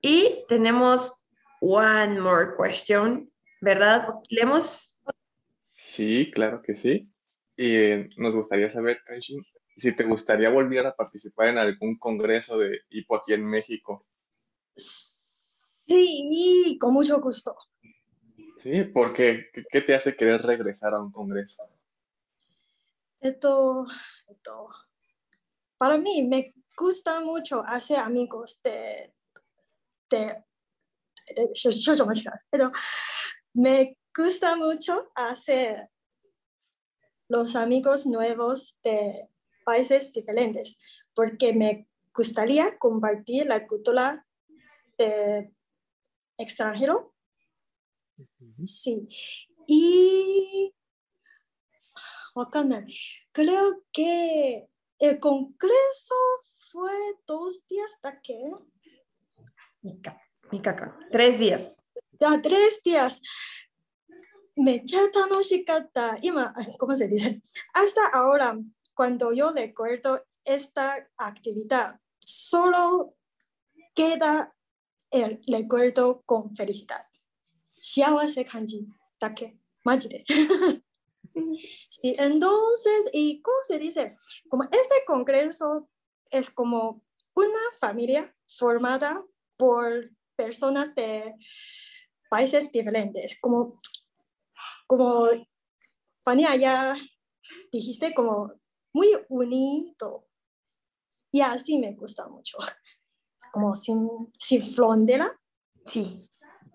[0.02, 1.14] Y tenemos
[1.60, 3.31] one more question
[3.62, 4.08] ¿verdad?
[4.28, 4.98] ¿Leemos?
[5.68, 7.08] Sí, claro que sí.
[7.56, 7.76] Y
[8.16, 9.46] nos gustaría saber, Aishin,
[9.76, 14.04] si te gustaría volver a participar en algún congreso de hipo aquí en México.
[14.74, 17.56] Sí, con mucho gusto.
[18.58, 21.62] Sí, porque ¿qué te hace querer regresar a un congreso?
[23.20, 23.86] Esto,
[24.28, 24.68] esto.
[25.78, 29.12] Para mí me gusta mucho hacer amigos de,
[30.10, 30.44] de, de,
[31.36, 31.52] de, de,
[32.52, 32.70] de, de
[33.54, 35.88] me gusta mucho hacer
[37.28, 39.28] los amigos nuevos de
[39.64, 40.78] países diferentes,
[41.14, 44.26] porque me gustaría compartir la cultura
[44.98, 45.52] de
[46.36, 47.14] extranjero.
[48.64, 49.08] Sí.
[49.66, 50.74] Y
[53.32, 56.14] Creo que el congreso
[56.70, 56.92] fue
[57.26, 58.50] dos días de qué?
[59.82, 61.81] Nika, Nika, tres días
[62.42, 63.20] tres días.
[64.56, 66.18] Me echa tanoshikata.
[66.22, 67.42] Ima, ¿cómo se dice?
[67.74, 68.58] Hasta ahora,
[68.94, 73.14] cuando yo recuerdo esta actividad, solo
[73.94, 74.54] queda
[75.10, 77.04] el recuerdo con felicidad.
[77.82, 78.86] Shiawase kanji,
[79.20, 80.24] dake, maji de.
[81.88, 84.16] Sí, entonces, ¿y cómo se dice?
[84.50, 85.88] Como este congreso
[86.30, 87.02] es como
[87.34, 89.24] una familia formada
[89.56, 91.34] por personas de
[92.32, 93.76] países diferentes, como,
[94.86, 95.28] como
[96.24, 96.96] Fania ya
[97.70, 98.54] dijiste, como
[98.94, 100.26] muy unido.
[101.30, 102.56] Y así me gusta mucho.
[103.52, 105.38] Como sin, sin frontera,
[105.84, 106.22] Sí.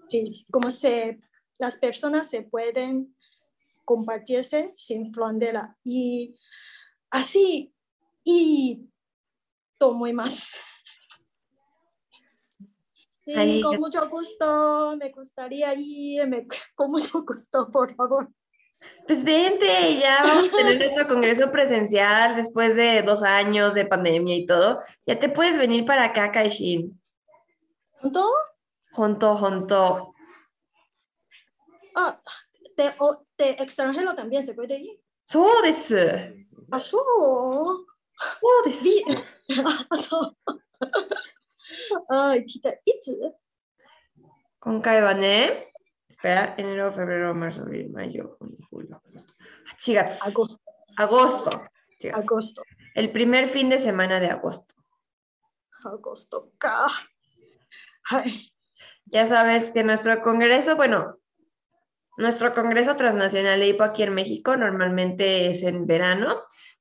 [0.07, 1.17] sí, como se,
[1.57, 3.15] las personas se pueden
[3.83, 6.35] compartirse sin frontera y
[7.09, 7.73] así
[8.23, 8.87] y
[9.79, 10.55] todo más.
[13.27, 18.29] Sí, con mucho gusto, me gustaría ir, con mucho gusto, por favor.
[19.05, 24.37] Pues vente, ya vamos a tener nuestro congreso presencial después de dos años de pandemia
[24.37, 24.81] y todo.
[25.05, 27.01] Ya te puedes venir para acá, Kaishin.
[27.99, 28.25] ¿Junto?
[28.93, 30.13] Junto, junto.
[31.95, 32.21] Ah,
[32.77, 32.93] de,
[33.59, 35.01] extranjero también se puede ir.
[35.25, 35.45] So.
[36.71, 37.85] Ah, so.
[40.01, 40.37] So.
[41.66, 41.94] です。
[41.94, 42.30] Vi- ah, so.
[42.32, 42.92] Ay, quita, ¿y
[44.60, 45.72] 今回はね、
[46.08, 49.34] espera, enero, febrero, marzo, abril, mayo, junio, julio, agosto.
[49.74, 50.18] 8月。
[50.22, 50.60] agosto,
[50.96, 51.50] Agosto.
[51.50, 52.62] 8月 agosto,
[52.94, 54.74] El primer fin de semana de agosto.
[55.84, 56.86] agosto, ka.
[58.10, 58.52] Ay,
[59.06, 61.18] Ya sabes que nuestro congreso, bueno,
[62.18, 66.40] nuestro congreso transnacional de hipo aquí en México normalmente es en verano.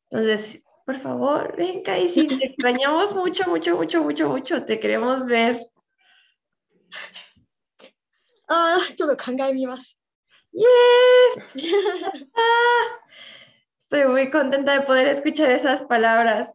[0.10, 5.66] Entonces, por favor, ven, Kaisy, te extrañamos mucho, mucho, mucho, mucho, mucho, te queremos ver.
[8.49, 8.79] Ah,
[10.53, 11.55] yes.
[12.37, 12.83] Ah,
[13.77, 16.55] estoy muy contenta de poder escuchar esas palabras.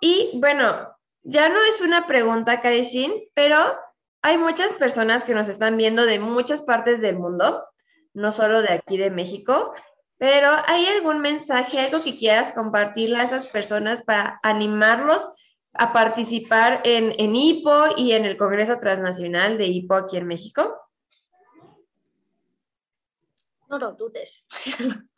[0.00, 3.76] Y bueno, ya no es una pregunta, Kaishin, pero
[4.22, 7.66] hay muchas personas que nos están viendo de muchas partes del mundo,
[8.14, 9.74] no solo de aquí de México,
[10.22, 15.20] pero ¿hay algún mensaje, algo que quieras compartirle a esas personas para animarlos
[15.72, 20.80] a participar en, en IPO y en el Congreso Transnacional de IPO aquí en México?
[23.68, 24.46] No lo dudes.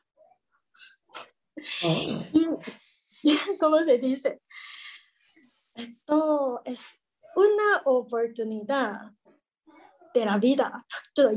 [3.60, 4.40] ¿Cómo se dice?
[5.74, 6.98] Esto es
[7.36, 9.12] una oportunidad
[10.14, 10.86] de la vida.
[11.14, 11.30] ¿Yo?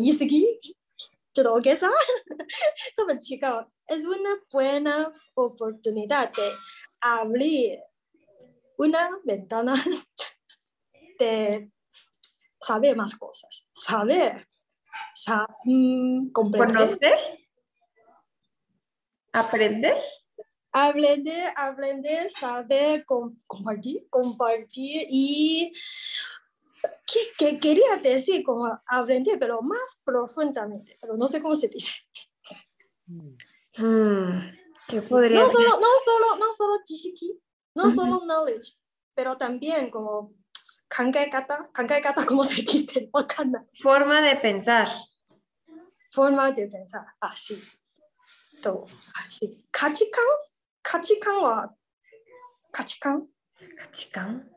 [1.43, 1.89] droguesa,
[2.97, 6.51] no me es una buena oportunidad de
[6.99, 7.79] abrir
[8.77, 9.73] una ventana
[11.19, 11.71] de
[12.61, 14.47] saber más cosas, saber,
[15.65, 16.75] mm, comprender.
[16.75, 17.17] ¿Conocer?
[19.33, 19.97] ¿Aprender?
[20.71, 25.71] Aprender, aprender, saber, compartir, compartir y
[27.05, 31.93] que, que, quería decir como aprender, pero más profundamente, pero no sé cómo se dice.
[33.05, 33.37] Mm,
[33.77, 36.81] mm ¿Qué podría no solo, no solo, no solo
[37.75, 38.77] no solo knowledge,
[39.13, 40.33] pero también como
[40.87, 43.09] kangaekata, kangaekata, ¿cómo se dice?
[43.81, 44.87] Forma de pensar.
[46.09, 47.61] Forma de pensar, así.
[49.15, 49.65] Así.
[49.71, 50.23] Kachikan,
[50.81, 51.75] kachikan wa,
[52.71, 53.29] kachikan.
[53.77, 54.56] Kachikan.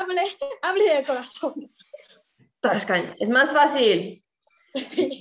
[0.00, 1.70] hable, hable del corazón.
[2.60, 4.24] Tascan, es más fácil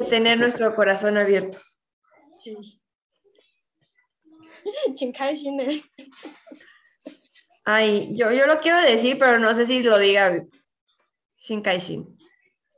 [0.09, 1.59] tener nuestro corazón abierto.
[2.37, 2.55] Sí.
[7.65, 10.43] Ay, yo, yo lo quiero decir, pero no sé si lo diga
[11.37, 12.17] sin Kaishin.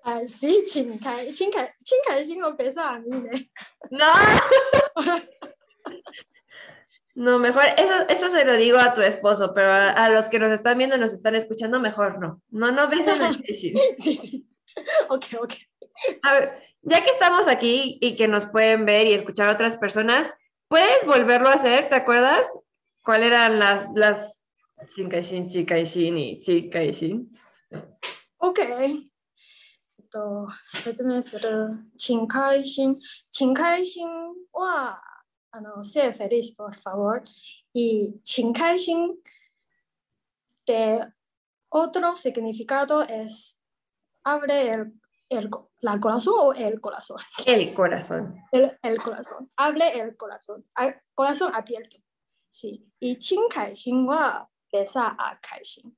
[0.03, 1.33] Ah, sí, Chinkai.
[1.33, 3.27] Chinkai, Chinkai, Shin o pesa a mí.
[3.31, 3.49] ¿eh?
[3.91, 4.07] No.
[7.14, 10.38] No, mejor, eso, eso se lo digo a tu esposo, pero a, a los que
[10.38, 12.42] nos están viendo, nos están escuchando, mejor no.
[12.50, 13.74] No, no besen a Kaishin.
[13.98, 14.46] Sí, sí.
[15.08, 15.54] Ok, ok.
[16.22, 20.30] A ver, ya que estamos aquí y que nos pueden ver y escuchar otras personas,
[20.68, 21.88] ¿puedes volverlo a hacer?
[21.88, 22.46] ¿Te acuerdas?
[23.02, 24.42] ¿Cuáles eran las, las
[24.94, 27.34] Shinkaishin, Chikaishin y Chikaishin?
[28.38, 28.60] OK。
[28.60, 31.90] えっと、説明する。
[31.96, 32.96] 请开心。
[33.30, 34.06] 请开心
[34.52, 35.00] は、
[35.52, 37.22] あの、sé feliz, por favor.
[37.74, 39.16] Y 请开心
[40.66, 41.00] de
[41.70, 43.58] otro significado es
[44.24, 44.92] abre el,
[45.30, 47.18] el, co- la corazón o el corazón.
[47.46, 48.36] El corazón.
[48.52, 49.48] El, el corazón.
[49.56, 50.64] Hable el corazón.
[50.74, 51.98] A- corazón abierto.
[52.50, 52.86] Sí.
[53.00, 55.94] Y 请开心は besa a 开心。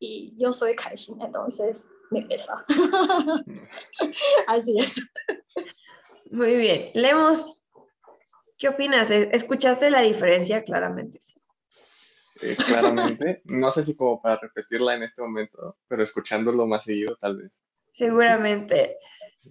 [0.00, 2.64] Y yo soy 开心 entonces me besa.
[4.46, 5.00] Así es.
[6.30, 6.90] Muy bien.
[6.94, 7.61] Leemos.
[8.63, 9.11] ¿Qué opinas?
[9.11, 10.63] ¿E- ¿Escuchaste la diferencia?
[10.63, 11.35] Claramente sí.
[12.41, 13.41] Eh, claramente.
[13.43, 17.51] No sé si como para repetirla en este momento, pero escuchándolo más seguido, tal vez.
[17.91, 18.95] Seguramente.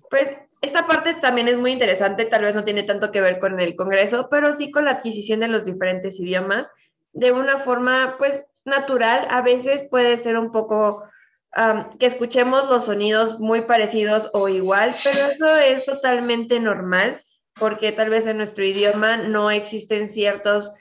[0.09, 0.31] Pues
[0.63, 3.77] esta parte también es muy interesante, tal vez no tiene tanto que ver con el
[3.77, 6.71] Congreso, pero sí con la adquisición de los diferentes idiomas
[7.13, 9.27] de una forma pues natural.
[9.29, 11.07] A veces puede ser un poco
[11.51, 17.23] am, que escuchemos los sonidos muy parecidos o igual, pero eso es totalmente normal
[17.59, 20.73] porque tal vez en nuestro idioma no existen ciertos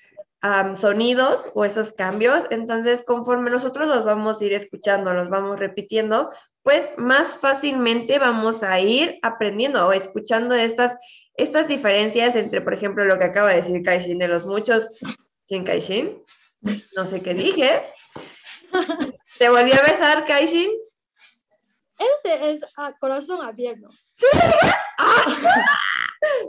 [0.76, 2.46] sonidos o esos cambios.
[2.50, 6.32] Entonces, conforme nosotros los vamos a ir escuchando, los vamos repitiendo,
[6.64, 10.98] pues más fácilmente vamos a ir aprendiendo o escuchando estas,
[11.36, 14.90] estas diferencias entre, por ejemplo, lo que acaba de decir Kaishin de los muchos
[15.48, 16.22] sin Kaishin.
[16.96, 17.82] No sé qué dije.
[19.38, 20.72] ¿Te volvió a besar, Kaishin?
[22.00, 23.88] Este es ah, corazón abierto.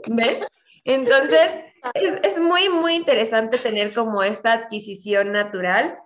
[0.08, 0.44] ¿Ven?
[0.84, 1.50] Entonces,
[1.94, 5.98] es, es muy, muy interesante tener como esta adquisición natural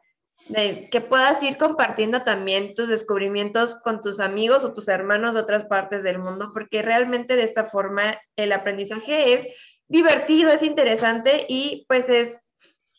[0.49, 5.41] de que puedas ir compartiendo también tus descubrimientos con tus amigos o tus hermanos de
[5.41, 9.47] otras partes del mundo, porque realmente de esta forma el aprendizaje es
[9.89, 12.43] divertido, es interesante y pues es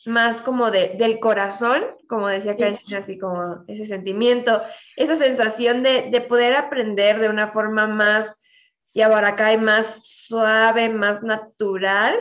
[0.06, 4.62] más como de, del corazón, como decía Kaishin, así como ese sentimiento,
[4.96, 8.36] esa sensación de, de poder aprender de una forma más
[8.94, 12.16] y ahora acá más suave, más natural,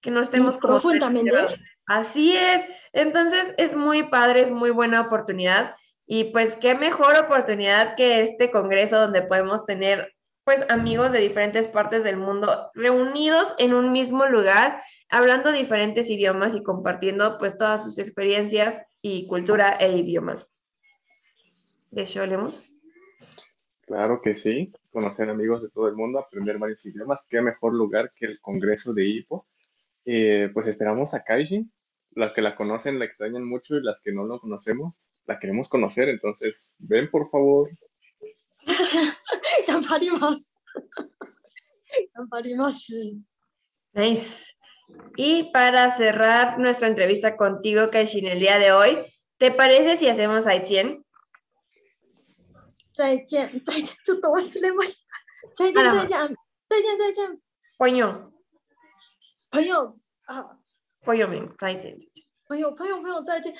[0.00, 1.30] que no estemos Y como profundamente.
[1.30, 1.60] presionados.
[1.86, 2.64] Así es.
[2.92, 5.74] Entonces es muy padre, es muy buena oportunidad
[6.06, 10.14] y pues qué mejor oportunidad que este congreso donde podemos tener
[10.44, 16.54] pues amigos de diferentes partes del mundo reunidos en un mismo lugar, hablando diferentes idiomas
[16.54, 20.54] y compartiendo pues todas sus experiencias y cultura e idiomas.
[21.90, 22.72] ¿De hecho, leemos?
[23.82, 27.26] Claro que sí conocer amigos de todo el mundo, aprender varios idiomas.
[27.28, 29.46] Qué mejor lugar que el Congreso de IPO.
[30.04, 31.70] Eh, pues esperamos a Kaiji.
[32.12, 35.68] Las que la conocen la extrañan mucho y las que no lo conocemos la queremos
[35.68, 36.08] conocer.
[36.08, 37.70] Entonces, ven por favor.
[43.92, 44.44] nice.
[45.16, 48.98] Y para cerrar nuestra entrevista contigo, Kaishin, el día de hoy,
[49.36, 51.04] ¿te parece si hacemos Aitien?
[52.97, 55.03] 再见，再见，ちょっと忘れました。
[55.55, 56.35] 再见、あらま再見、
[56.69, 57.39] 再見、再見。
[57.79, 58.31] Poño,
[59.51, 60.57] 朋友啊，
[61.03, 61.99] pollo, men, Haitien.
[62.47, 63.53] 朋友，朋友，朋友，再见。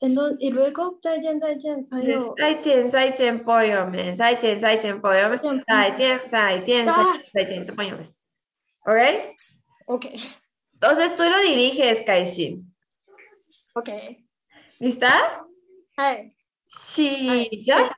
[0.00, 2.34] Entonces, y luego, 再见，再见，朋友。
[2.36, 8.14] Haitien, Haitien, pollo, men, Haitien, Haitien, pollo, men, Haitien, Haitien, Haitien, pollo, men.
[8.84, 9.36] ¿Ok?
[9.86, 10.06] Ok,
[10.74, 12.72] Entonces tú lo diriges, Kaishin.
[13.74, 13.88] ok.
[14.80, 15.46] ¿Lista?
[15.96, 16.34] はい。
[16.68, 17.95] Sí, ya.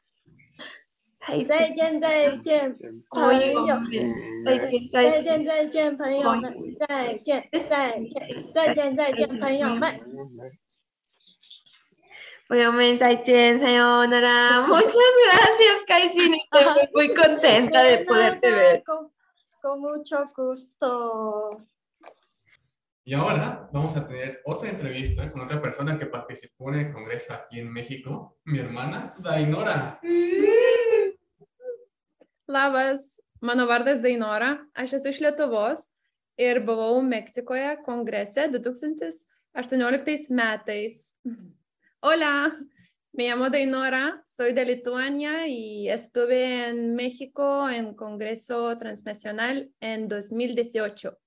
[1.46, 2.74] 再见，再见，
[3.08, 3.76] 朋 pollo, 友。
[3.76, 5.22] men, Haitien, 再 Haitien.
[5.22, 6.76] 见，再见，朋友们。
[6.78, 10.00] 再见，再见，再见，再见，朋友们。
[12.46, 14.66] Pollo, men, Haitien, sayonara.
[14.66, 14.94] Muchas
[15.24, 16.34] gracias, Kaishin.
[16.52, 18.82] Estoy muy contenta de poderte ver.
[18.84, 19.10] Con,
[19.62, 21.62] con mucho gusto.
[23.06, 27.34] Y ahora vamos a tener otra entrevista con otra persona que participó en el congreso
[27.34, 30.00] aquí en México, mi hermana Dainora.
[32.49, 35.83] Labas, mano vardas Dainora, aš esu iš Lietuvos
[36.41, 41.13] ir buvau Meksikoje kongrese 2018 metais.
[42.01, 42.57] Hola,
[43.13, 51.19] me llamo Dainora, soy de Lituania y estuve en México en Congreso Transnacional en 2018.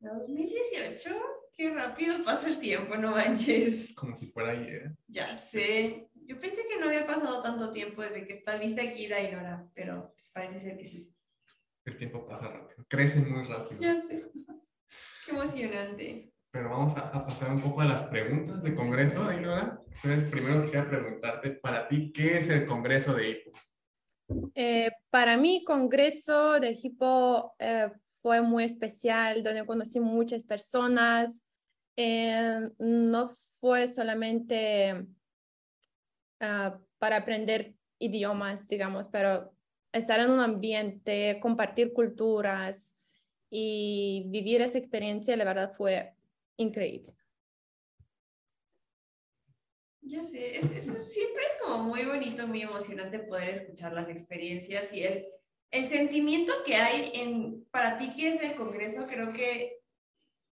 [0.00, 1.10] 2018,
[1.52, 3.92] qué rápido pasa el tiempo, no manches.
[3.94, 4.90] Como si fuera ayer.
[5.06, 6.08] Ya sé.
[6.26, 10.30] Yo pensé que no había pasado tanto tiempo desde que estuviste aquí, Dainora, pero pues
[10.32, 11.12] parece ser que sí.
[11.84, 13.80] El tiempo pasa rápido, crece muy rápido.
[13.80, 14.30] Ya sé.
[15.26, 16.32] Qué emocionante.
[16.50, 19.82] Pero vamos a, a pasar un poco a las preguntas de Congreso, Dainora.
[20.02, 23.52] Entonces, primero quisiera preguntarte, para ti, ¿qué es el Congreso de HIPO?
[24.54, 27.90] Eh, para mí, Congreso de Hipo eh,
[28.22, 31.42] fue muy especial, donde conocí muchas personas.
[31.96, 35.06] Eh, no fue solamente
[36.44, 39.52] ah, para aprender idiomas, digamos, pero
[39.92, 42.94] estar en un ambiente, compartir culturas
[43.50, 46.14] y vivir esa experiencia, la verdad, fue
[46.56, 47.14] increíble.
[50.02, 54.92] Ya sé, es, es- siempre es como muy bonito, muy emocionante poder escuchar las experiencias
[54.92, 55.26] y el,
[55.70, 59.80] el sentimiento que hay en, para ti que es el Congreso, creo que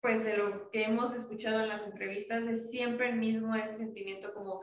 [0.00, 4.34] pues de lo que hemos escuchado en las entrevistas es siempre el mismo, ese sentimiento
[4.34, 4.62] como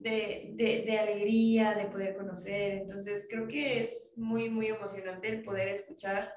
[0.00, 2.72] de, de, de alegría, de poder conocer.
[2.72, 6.32] Entonces creo que es muy, muy emocionante el poder escuchar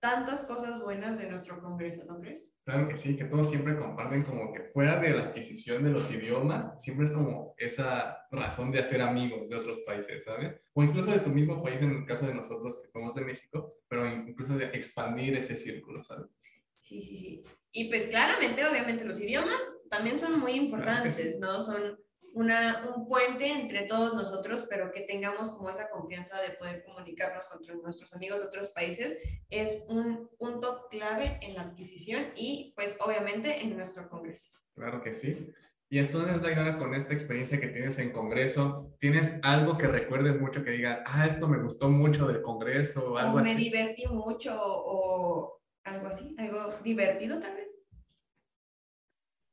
[0.00, 2.50] tantas cosas buenas de nuestro Congreso, ¿no crees?
[2.64, 6.12] Claro que sí, que todos siempre comparten como que fuera de la adquisición de los
[6.12, 10.60] idiomas, siempre es como esa razón de hacer amigos de otros países, ¿sabes?
[10.74, 13.78] O incluso de tu mismo país en el caso de nosotros que somos de México,
[13.88, 16.26] pero incluso de expandir ese círculo, ¿sabes?
[16.74, 17.44] Sí, sí, sí.
[17.72, 21.38] Y pues claramente, obviamente, los idiomas también son muy importantes, Claro sí.
[21.38, 21.60] ¿no?
[21.62, 22.05] Son
[22.36, 27.46] una, un puente entre todos nosotros, pero que tengamos como esa confianza de poder comunicarnos
[27.46, 29.16] con nuestros amigos de otros países
[29.48, 34.58] es un punto clave en la adquisición y pues obviamente en nuestro Congreso.
[34.74, 35.50] Claro que sí.
[35.88, 40.62] Y entonces, Dainara, con esta experiencia que tienes en Congreso, ¿tienes algo que recuerdes mucho
[40.62, 43.64] que diga, ah, esto me gustó mucho del Congreso o O algo me así?
[43.64, 47.65] divertí mucho o algo así, algo divertido tal vez.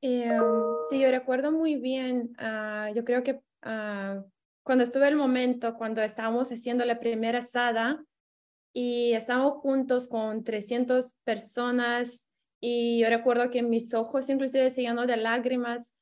[0.05, 0.37] Eh,
[0.89, 4.21] sí, yo recuerdo muy bien, ah, yo creo que ah,
[4.61, 8.03] cuando estuve el momento, cuando estábamos haciendo la primera asada
[8.73, 12.27] y estábamos juntos con 300 personas
[12.59, 15.93] y yo recuerdo que mis ojos inclusive se llenó de lágrimas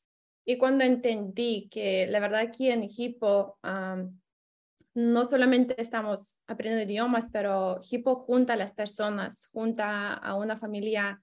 [0.46, 4.04] y cuando entendí que la verdad aquí en Hipo ah,
[4.96, 11.22] no solamente estamos aprendiendo idiomas, pero Hipo junta a las personas, junta a una familia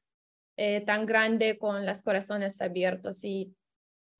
[0.58, 3.22] eh, tan grande con los corazones abiertos.
[3.22, 3.54] Y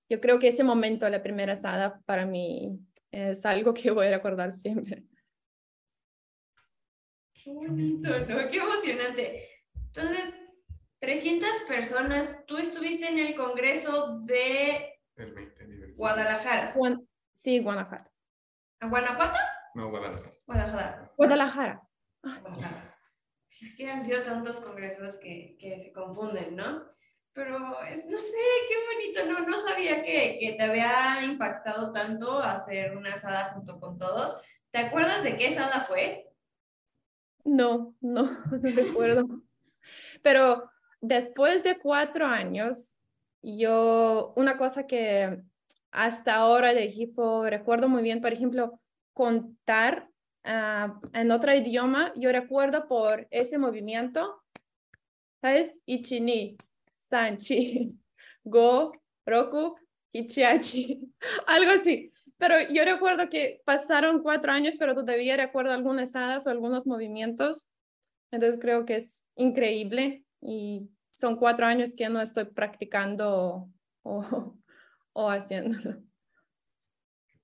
[0.09, 2.79] yo creo que ese momento, la primera asada, para mí
[3.11, 5.03] es algo que voy a recordar siempre.
[7.33, 8.51] Qué bonito, ¿no?
[8.51, 9.49] Qué emocionante.
[9.75, 10.33] Entonces,
[11.01, 15.97] 300 personas, tú estuviste en el Congreso de El 20 aniversario.
[15.97, 16.75] Guadalajara.
[17.35, 18.13] Sí, Guanajuato.
[18.79, 19.39] ¿A Guanajuato?
[19.75, 20.39] No, Guadalajara.
[20.47, 21.13] Guadalajara.
[21.17, 21.83] Guadalajara.
[22.23, 22.49] Ah, sí.
[22.55, 22.98] Guadalajara.
[23.61, 26.85] Es que han sido tantos congresos que, que se confunden, ¿no?
[27.33, 28.37] Pero es, no sé,
[28.69, 33.79] qué bonito, no, no sabía que, que te había impactado tanto hacer una asada junto
[33.79, 34.37] con todos.
[34.71, 36.29] ¿Te acuerdas de qué asada fue?
[37.45, 39.27] No, no, no recuerdo.
[40.23, 42.97] Pero después de cuatro años,
[43.43, 45.43] yo, una cosa que
[45.91, 48.81] hasta ahora de Hipo recuerdo muy bien, por ejemplo,
[49.15, 50.11] contar
[50.45, 54.43] ah, en otro idioma, yo recuerdo por ese movimiento,
[55.41, 55.75] ¿sabes?
[55.87, 56.57] Ichini,
[57.01, 57.95] Sanchi,
[58.45, 58.93] Go,
[59.27, 59.77] Roku,
[60.13, 61.01] Hichiachi,
[61.47, 62.13] algo así.
[62.39, 67.67] Pero yo recuerdo que pasaron cuatro años, pero todavía recuerdo algunas hadas o algunos movimientos.
[68.31, 73.69] Entonces creo que es increíble y son cuatro años que no estoy practicando
[74.03, 74.23] o,
[75.13, 76.08] o haciéndolo.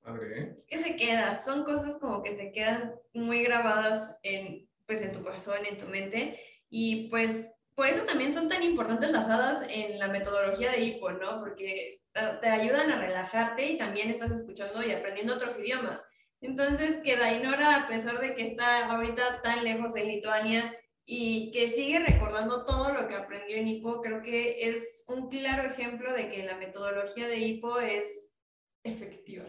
[0.07, 0.52] ¿Eh?
[0.55, 5.12] Es que se queda, son cosas como que se quedan muy grabadas en, pues, en
[5.12, 6.38] tu corazón, en tu mente,
[6.68, 11.12] y pues por eso también son tan importantes las hadas en la metodología de HIPO,
[11.12, 11.40] ¿no?
[11.40, 16.05] Porque te ayudan a relajarte y también estás escuchando y aprendiendo otros idiomas.
[16.40, 21.68] Entonces, que Dainora, a pesar de que está ahorita tan lejos en Lituania y que
[21.68, 26.30] sigue recordando todo lo que aprendió en HIPO, creo que es un claro ejemplo de
[26.30, 28.36] que la metodología de HIPO es
[28.84, 29.46] efectiva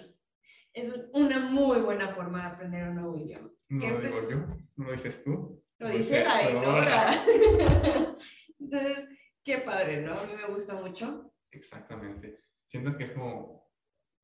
[0.76, 3.50] es una muy buena forma de aprender un nuevo idioma.
[3.70, 4.38] No ¿Qué lo digo yo,
[4.76, 5.64] no lo dices tú.
[5.80, 7.12] Lo dice dice Ainora.
[8.60, 9.10] Entonces,
[9.44, 10.14] qué padre, ¿no?
[10.14, 11.34] A mí me gusta mucho.
[11.50, 12.40] Exactamente.
[12.66, 13.72] Siento que es como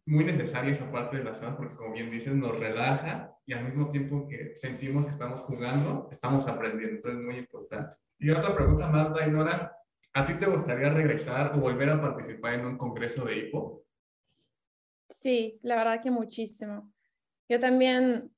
[0.05, 3.63] muy necesaria esa parte de las salas porque como bien dices, nos relaja y al
[3.63, 6.97] mismo tiempo que sentimos que estamos jugando, estamos aprendiendo.
[6.97, 7.95] Entonces es muy importante.
[8.19, 9.77] Y otra pregunta más, Dainora.
[10.13, 13.80] ¿A ti te gustaría regresar o volver a participar en un congreso de hipo?
[15.11, 16.91] Sí, la verdad que muchísimo.
[17.49, 18.31] Yo también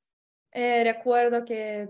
[0.51, 1.88] eh, recuerdo que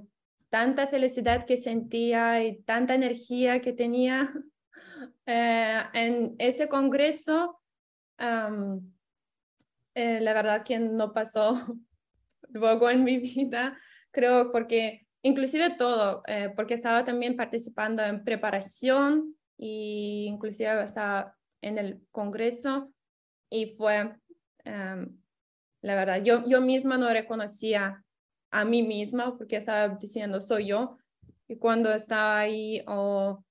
[0.50, 4.32] tanta felicidad que sentía y tanta energía que tenía
[5.26, 7.62] eh, en ese congreso,
[9.96, 11.78] eh, la verdad que no pasó
[12.50, 13.78] luego en mi vida,
[14.12, 16.24] creo, porque inclusive todo,
[16.58, 22.94] porque estaba también participando en preparación y inclusive estaba en el Congreso
[23.50, 24.16] y fue,
[24.64, 25.18] em,
[25.82, 28.04] la verdad, yo, yo misma no reconocía
[28.52, 30.98] a mí misma porque estaba diciendo soy yo
[31.48, 33.44] y cuando estaba ahí o,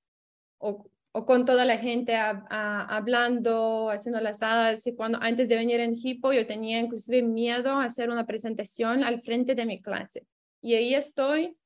[0.58, 0.88] o,
[1.26, 6.32] con toda la gente hablando, haciendo las hadas y cuando antes de venir en Hippo
[6.32, 10.26] yo tenía inclusive miedo a hacer una presentación al frente de mi clase
[10.62, 11.56] y ahí estoy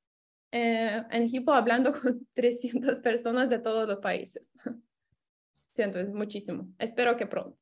[0.51, 4.51] eh, en Hippo hablando con 300 personas de todos los países.
[5.73, 6.67] Siento, es muchísimo.
[6.79, 7.57] Espero que pronto.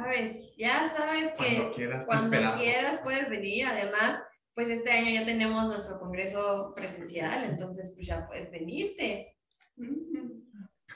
[0.00, 3.66] Sabes, ya sabes que Cuando quieras, cuando quieras puedes venir.
[3.66, 4.22] Además,
[4.54, 9.36] pues este año ya tenemos nuestro congreso presencial, entonces pues ya puedes venirte.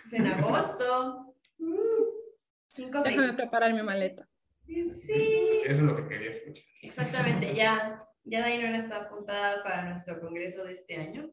[0.06, 1.34] Es en agosto.
[2.68, 3.16] Cinco, seis.
[3.16, 4.26] Déjame preparar mi maleta.
[4.66, 6.64] Sí, Eso es lo que quería escuchar.
[6.80, 7.54] exactamente.
[7.54, 11.30] Ya, ya Dainora está apuntada para nuestro congreso de este año.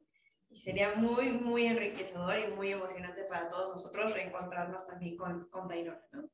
[0.50, 5.70] Y sería muy, muy enriquecedor y muy emocionante para todos nosotros reencontrarnos también con, con
[5.70, 6.30] Dainora, ¿no?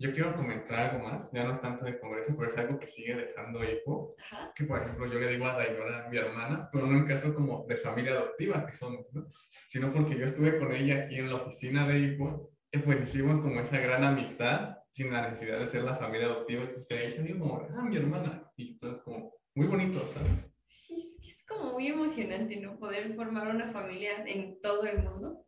[0.00, 2.86] Yo quiero comentar algo más, ya no es tanto de congreso, pero es algo que
[2.86, 4.14] sigue dejando hipo.
[4.18, 4.52] Ajá.
[4.54, 7.66] Que por ejemplo yo le digo a Dainora, mi hermana, pero no en caso como
[7.66, 9.26] de familia adoptiva que somos, ¿no?
[9.66, 13.40] Sino porque yo estuve con ella aquí en la oficina de hipo y pues hicimos
[13.40, 16.62] como esa gran amistad sin la necesidad de ser la familia adoptiva.
[16.62, 18.52] Y pues ahí se dio como, ah, mi hermana.
[18.56, 20.54] Y entonces como muy bonito, ¿sabes?
[20.60, 22.78] Sí, es que es como muy emocionante, ¿no?
[22.78, 25.44] Poder formar una familia en todo el mundo,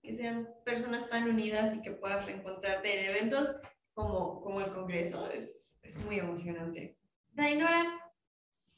[0.00, 3.60] que sean personas tan unidas y que puedas reencontrarte en eventos
[4.00, 6.96] como, como el Congreso, es, es muy emocionante.
[7.32, 7.84] Dainora,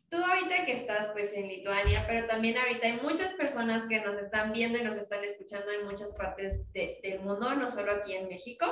[0.09, 4.17] tú ahorita que estás pues en Lituania, pero también ahorita hay muchas personas que nos
[4.19, 8.15] están viendo y nos están escuchando en muchas partes de- del mundo, no solo aquí
[8.15, 8.67] en México.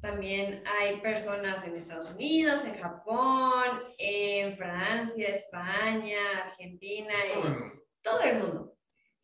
[0.00, 8.38] También hay personas en Estados Unidos, en Japón, en Francia, España, Argentina, en todo el
[8.42, 8.75] mundo.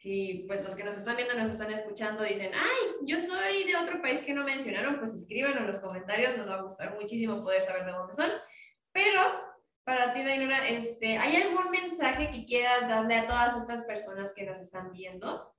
[0.02, 3.76] Si pues los que nos están viendo, nos están escuchando, dicen, ay, yo soy de
[3.76, 7.40] otro país que no mencionaron, pues escríbanlo en los comentarios, nos va a gustar muchísimo
[7.44, 8.28] poder saber de dónde son.
[8.90, 9.20] Pero
[9.84, 14.44] para ti, Dainora, este, ¿hay algún mensaje que quieras darle a todas estas personas que
[14.44, 15.54] nos están viendo?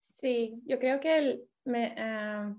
[0.00, 1.48] Sí, yo creo que el-
[1.98, 2.54] ah,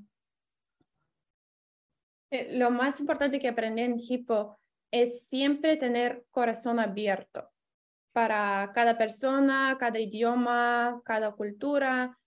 [2.30, 4.60] eh, lo más importante que aprendí en Hippo
[4.91, 7.53] es siempre tener corazón abierto
[8.14, 12.18] para cada persona, cada idioma, cada cultura.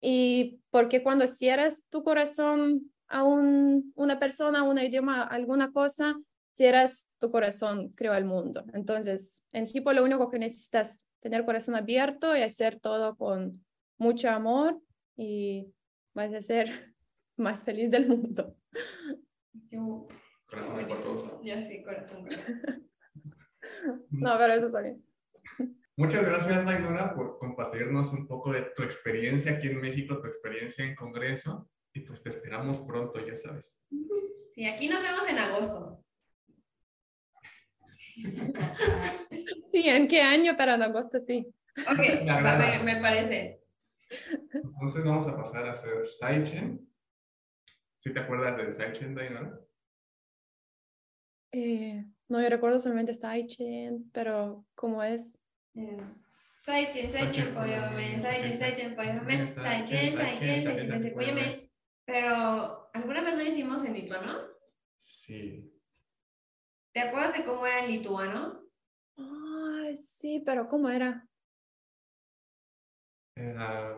[0.00, 5.72] Y porque cuando cierras tu corazón a un- una persona, a un idioma, a alguna
[5.72, 6.14] cosa,
[6.54, 8.64] cierras tu corazón, creo, al mundo.
[8.74, 13.64] Entonces, en Hippo lo único que necesitas es tener corazón abierto y hacer todo con
[13.98, 14.80] mucho amor
[15.16, 15.72] y
[16.14, 16.66] vas a ser
[17.36, 18.56] más feliz del mundo.
[19.70, 20.06] Yo,
[20.48, 21.40] corazones por todos.
[21.44, 22.90] ya sí, corazón, corazón.
[24.10, 25.04] No, pero eso está bien.
[26.00, 30.82] Muchas gracias, Dainora, por compartirnos un poco de tu experiencia aquí en México, tu experiencia
[30.82, 31.68] en Congreso.
[31.92, 33.86] Y pues te esperamos pronto, ya sabes.
[34.50, 36.02] Sí, aquí nos vemos en agosto.
[39.70, 40.54] Sí, ¿en qué año?
[40.56, 41.46] Pero en agosto sí.
[41.76, 43.62] Ok, Me me, parece.
[44.52, 46.90] Entonces vamos a pasar a hacer Saichen.
[47.96, 49.60] ¿Sí te acuerdas del Saichen, Dainora?
[51.52, 55.39] Eh, no, yo recuerdo solamente Saichen, pero ¿cómo es?
[56.64, 61.70] Saichen, Saichen, Poyomen, Saichen, Saichen, Poyomen, Saichen, Saichen, Saichen, Saichen, Poyomen.
[62.04, 64.38] Pero, ¿alguna vez lo hicimos en lituano?
[64.96, 65.72] Sí.
[66.92, 68.60] ¿Te acuerdas de cómo era en lituano?
[69.16, 71.26] Ay, sí, pero ¿cómo era?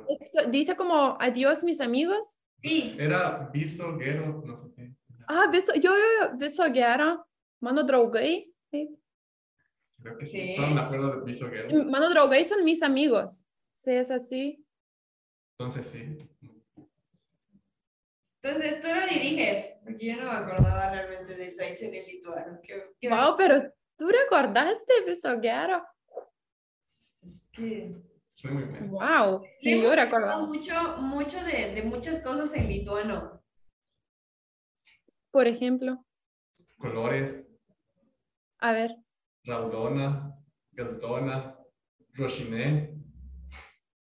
[0.09, 2.37] Era, Dice como adiós mis amigos.
[2.61, 4.93] Sí, era Viso, Gero, no sé qué.
[5.27, 5.93] Ah, viso, yo
[6.37, 7.27] viso gero,
[7.61, 8.53] mano draugai.
[8.71, 9.02] Sí.
[10.03, 10.51] Creo que sí.
[10.51, 10.53] Sí.
[10.53, 11.85] Solo me acuerdo de Viso, Gero.
[11.85, 13.47] Mano draugai son mis amigos.
[13.75, 14.65] Sí, es así.
[15.59, 16.29] Entonces sí.
[18.43, 22.59] entonces tú lo diriges, porque yo no me acordaba realmente del Saichen en lituano.
[22.63, 24.93] Qué- qué- Wow, pero tú recordaste.
[27.23, 27.95] Es que
[28.33, 28.87] Soy muy bueno.
[28.89, 29.45] Wow.
[29.61, 30.47] Le yo recuerdo.
[30.49, 33.41] mucho, mucho de, de muchas cosas en lituano.
[35.31, 36.05] Por ejemplo,
[36.79, 37.53] Colores,
[38.59, 38.97] a ver.
[39.45, 40.37] Raudona,
[40.75, 41.57] geltona,
[42.15, 42.95] rochiné.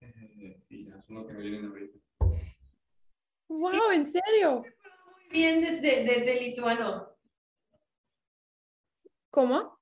[0.02, 2.00] Eh, sí, ya son los que me vienen ahorita.
[3.50, 4.62] Wow, ¿en serio?
[4.62, 7.16] Muy bien de, de, de- de lituano.
[9.32, 9.78] ¿Cómo?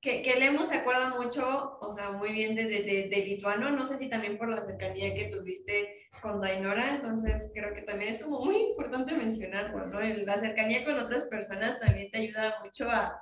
[0.00, 3.70] Que, que Lemo se acuerda mucho, o sea, muy bien de, de, de, de lituano.
[3.70, 8.10] No sé si también por la cercanía que tuviste con Dainora, entonces creo que también
[8.10, 10.00] es como muy importante mencionarlo, ¿no?
[10.00, 13.20] El- La cercanía con otras personas también te ayuda mucho a,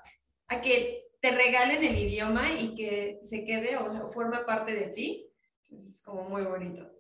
[0.48, 4.88] a que te regalen el idioma y que se quede o sea, forma parte de
[4.88, 5.30] ti.
[5.64, 6.90] Entonces es como muy bonito.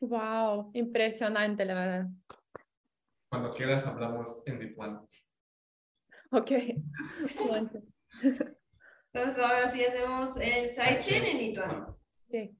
[0.00, 2.06] Wow, impresionante, la verdad.
[3.28, 5.08] Cuando quieras hablamos en lituano.
[6.30, 6.50] Ok.
[9.12, 11.98] Entonces ahora sí hacemos el sidechain en lituano.
[12.26, 12.50] Ok.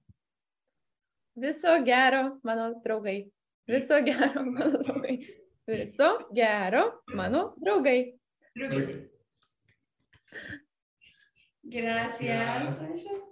[1.35, 3.33] Viso gero, mano draugai.
[3.67, 5.27] Viso gero, mano draugai.
[5.67, 8.21] Viso gero, mano draugai.
[8.57, 9.11] Ok.
[11.75, 12.81] Gracias.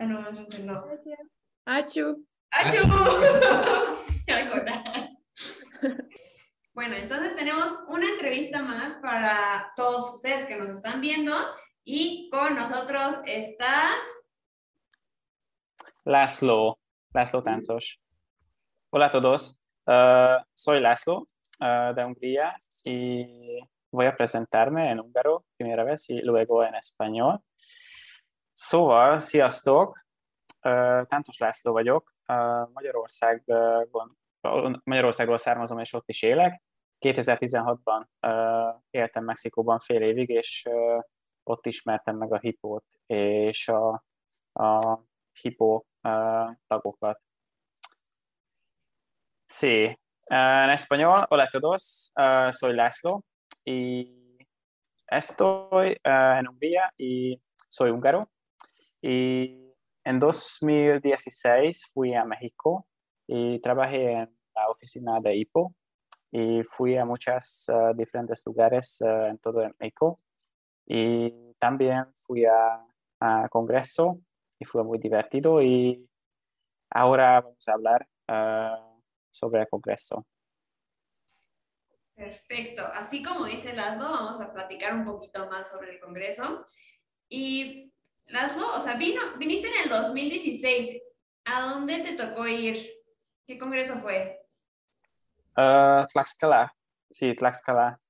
[0.01, 0.33] Ah, no, no,
[0.65, 0.85] no.
[1.65, 2.27] Achu.
[4.27, 5.11] Acordaba.
[6.75, 11.33] Bueno, entonces tenemos una entrevista más para todos ustedes que nos están viendo
[11.85, 13.91] y con nosotros está
[16.05, 16.81] Laszlo,
[17.15, 18.01] Laszlo Táncos.
[18.91, 21.27] Hola a todos, Uh, soy Laszlo
[21.61, 23.41] uh, de Hungría y
[23.91, 27.41] voy a presentarme en húngaro primera vez y luego en español.
[28.65, 30.05] Szóval, sziasztok!
[31.07, 32.15] Táncos László vagyok,
[32.73, 34.17] Magyarországon,
[34.85, 36.63] Magyarországról származom és ott is élek.
[37.01, 40.69] 2016-ban uh, éltem Mexikóban fél évig, és
[41.43, 44.05] ott ismertem meg a hipót és a,
[44.53, 45.01] a
[45.41, 45.87] hipó
[46.67, 47.21] tagokat.
[49.45, 52.13] Sí, en español, hola a todos,
[52.51, 53.25] soy Laszlo
[53.65, 54.09] y
[55.05, 58.32] estoy en Hungría y soy húngaro.
[59.03, 59.75] Y
[60.05, 62.87] en 2016 fui a México
[63.27, 65.75] y trabajé en la oficina de IPO
[66.31, 70.21] y fui a muchos uh, diferentes lugares uh, en todo México.
[70.87, 72.85] Y también fui a,
[73.21, 74.21] a Congreso
[74.59, 76.09] y fue muy divertido y
[76.91, 80.27] ahora vamos a hablar uh, sobre el Congreso.
[82.15, 82.83] Perfecto.
[82.95, 86.67] Así como dice Laszlo, vamos a platicar un poquito más sobre el Congreso.
[87.29, 87.92] Y
[88.27, 91.03] Laszlo, o sea, vino, viniste en el 2016.
[91.45, 92.79] ¿A dónde te tocó ir?
[93.47, 94.41] ¿Qué Congreso fue?
[95.57, 96.75] Uh, Tlaxcala,
[97.11, 98.01] sí, Tlaxcala.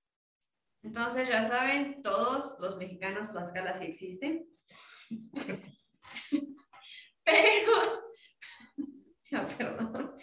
[0.83, 4.47] Entonces, ya saben, todos los mexicanos Tlaxcala sí existen.
[7.25, 7.73] Pero,
[9.31, 10.17] ya, perdón.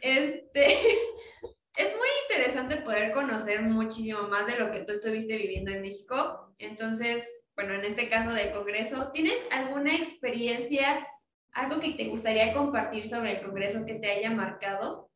[0.00, 0.66] Este,
[1.76, 6.54] es muy interesante poder conocer muchísimo más de lo que tú estuviste viviendo en México.
[6.58, 11.06] Entonces, bueno, en este caso del Congreso, ¿tienes alguna experiencia,
[11.52, 15.10] algo que te gustaría compartir sobre el Congreso que te haya marcado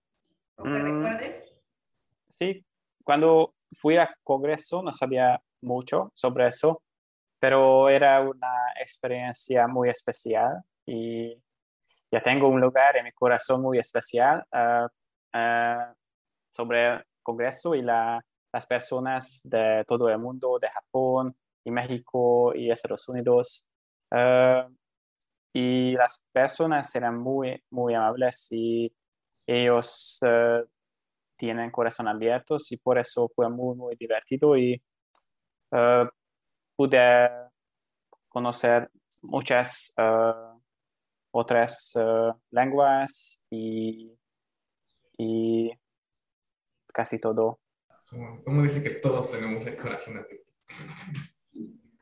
[0.56, 0.84] o que Mm.
[1.04, 1.52] recuerdes?
[2.28, 2.64] Sí,
[3.04, 6.82] cuando fui al Congreso no sabía mucho sobre eso,
[7.38, 11.42] pero era una experiencia muy especial y
[12.10, 14.88] ya tengo un lugar en mi corazón muy especial ah,
[15.32, 15.94] ah,
[16.50, 21.36] sobre el Congreso y la- las personas de todo el mundo, de Japón
[21.66, 23.66] y México y Estados Unidos.
[24.10, 24.68] Ah,
[25.52, 28.94] y las personas eran muy, muy amables y
[29.46, 30.62] ellos eh,
[31.36, 34.80] tienen corazón abiertos y por eso fue muy, muy divertido y
[35.72, 36.08] eh,
[36.76, 37.30] pude
[38.28, 38.90] conocer
[39.22, 39.92] muchas
[41.32, 41.92] otras
[42.50, 44.12] lenguas y,
[45.18, 45.72] y
[46.92, 47.58] casi todo.
[48.08, 50.46] Como, como dice que todos tenemos el corazón abierto.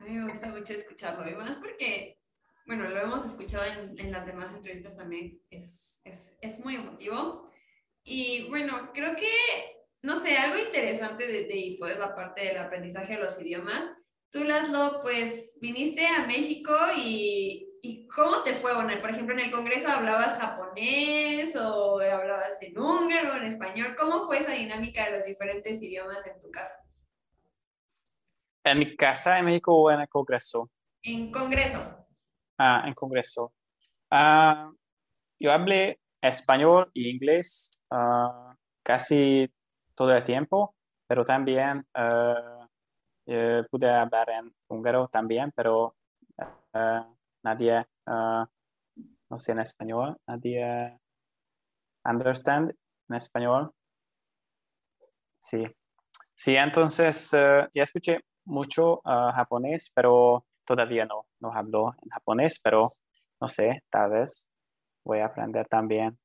[0.05, 2.19] A mí me gusta mucho escucharlo, y más porque,
[2.67, 7.51] bueno, lo hemos escuchado en, en las demás entrevistas también, es, es, es muy emotivo.
[8.03, 9.31] Y bueno, creo que,
[10.03, 13.97] no sé, algo interesante de, de pues, la parte del aprendizaje de los idiomas.
[14.31, 18.75] Tú, Laszlo, pues viniste a México y, y ¿cómo te fue?
[18.75, 23.97] Bueno, por ejemplo, en el Congreso hablabas japonés o hablabas en húngaro, en español.
[23.99, 26.75] ¿Cómo fue esa dinámica de los diferentes idiomas en tu casa?
[28.65, 30.71] En mi casa en México o en el Congreso.
[31.03, 32.07] En Congreso.
[32.59, 33.53] Ah, en Congreso.
[34.11, 34.71] Ah,
[35.39, 39.53] yo hablé español e inglés ah, casi
[39.95, 40.75] todo el tiempo,
[41.07, 42.67] pero también ah,
[43.27, 45.95] eh, pude hablar en húngaro también, pero
[47.43, 50.99] nadie no sé en español, nadie
[52.05, 52.75] understand
[53.09, 53.73] en español.
[55.39, 55.65] Sí,
[56.35, 62.59] sí, entonces eh, ya escuché mucho ah, japonés, pero todavía no, no hablo en japonés,
[62.61, 62.91] pero
[63.41, 64.51] no sé, tal vez
[65.05, 66.19] voy a aprender también.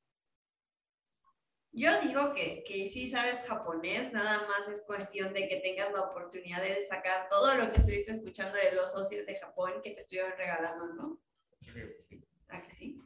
[1.72, 6.02] Yo digo que, que sí sabes japonés, nada más es cuestión de que tengas la
[6.02, 10.00] oportunidad de sacar todo lo que estuviste escuchando de los socios de Japón que te
[10.00, 11.20] estuvieron regalando, ¿no?
[11.60, 12.20] Sí.
[12.48, 13.00] ¿A que sí?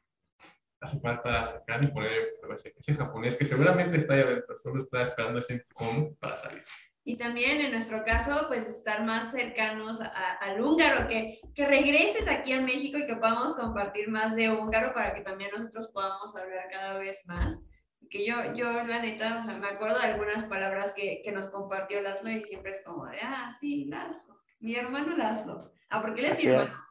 [0.81, 5.03] Hace falta sacar y poner ese, ese japonés que seguramente está ya, pero solo está
[5.03, 6.65] esperando ese con para salir.
[7.07, 10.07] Y también en nuestro caso, pues estar más cercanos a-
[10.41, 14.95] al húngaro, que, que regreses aquí a México y que podamos compartir más de húngaro
[14.95, 17.69] para que también nosotros podamos hablar cada vez más.
[18.09, 21.49] Que yo, yo la neta, o sea, me acuerdo de algunas palabras que, que nos
[21.49, 25.73] compartió Laszlo y siempre es como de, ah, sí, Laszlo, mi hermano Laszlo.
[25.91, 26.61] Ah, porque él es Así mi es.
[26.63, 26.85] hermano.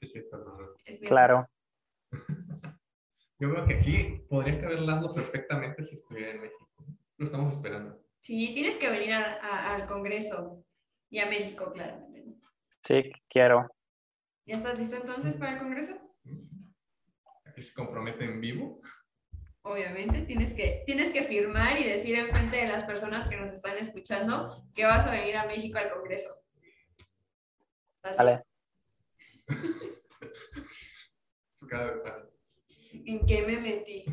[0.00, 0.20] Sí, sí,
[0.86, 1.46] es mi Claro,
[3.38, 6.68] Yo veo que aquí podría caber Laszlo perfectamente si estuviera en México.
[7.16, 7.98] Lo estamos esperando.
[8.20, 10.62] Sí, tienes que venir a- a- al Congreso
[11.08, 12.24] y a México, claramente.
[12.82, 13.68] sí, quiero.
[14.46, 15.94] ¿Ya estás listo entonces para el Congreso?
[17.44, 18.80] Aquí se compromete en vivo.
[19.62, 23.50] Obviamente, tienes que, tienes que firmar y decir en frente de las personas que nos
[23.52, 26.34] están escuchando que vas a venir a México al Congreso.
[27.96, 28.42] ¿Estás Vale.
[31.52, 32.30] Su cara de?
[33.04, 34.04] ¿En qué me metí?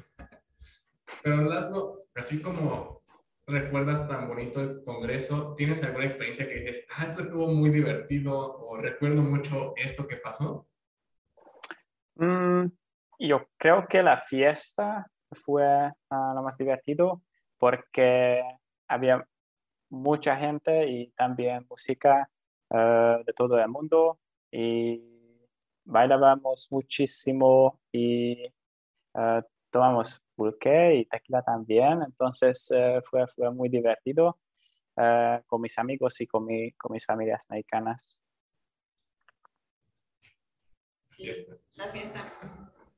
[1.24, 3.02] Pero Laszlo, así como
[3.48, 8.38] recuerdas tan bonito el congreso, ¿tienes alguna experiencia que dices, ah, esto estuvo muy divertido
[8.38, 10.68] o recuerdo mucho esto que pasó?
[12.16, 12.66] Mm,
[13.20, 17.22] yo creo que la fiesta fue ah, lo más divertido
[17.58, 18.44] porque
[18.88, 19.26] había
[19.90, 22.30] mucha gente y también música
[22.70, 24.20] eh, de todo el mundo
[24.52, 25.02] y
[25.86, 28.44] bailábamos muchísimo y
[29.14, 34.40] eh, tomamos pulque y tequila también, entonces eh, fue, fue muy divertido
[34.96, 38.22] eh, con mis amigos y con, mi- con mis familias mexicanas.
[41.10, 41.58] Fiesta.
[41.76, 42.34] La fiesta.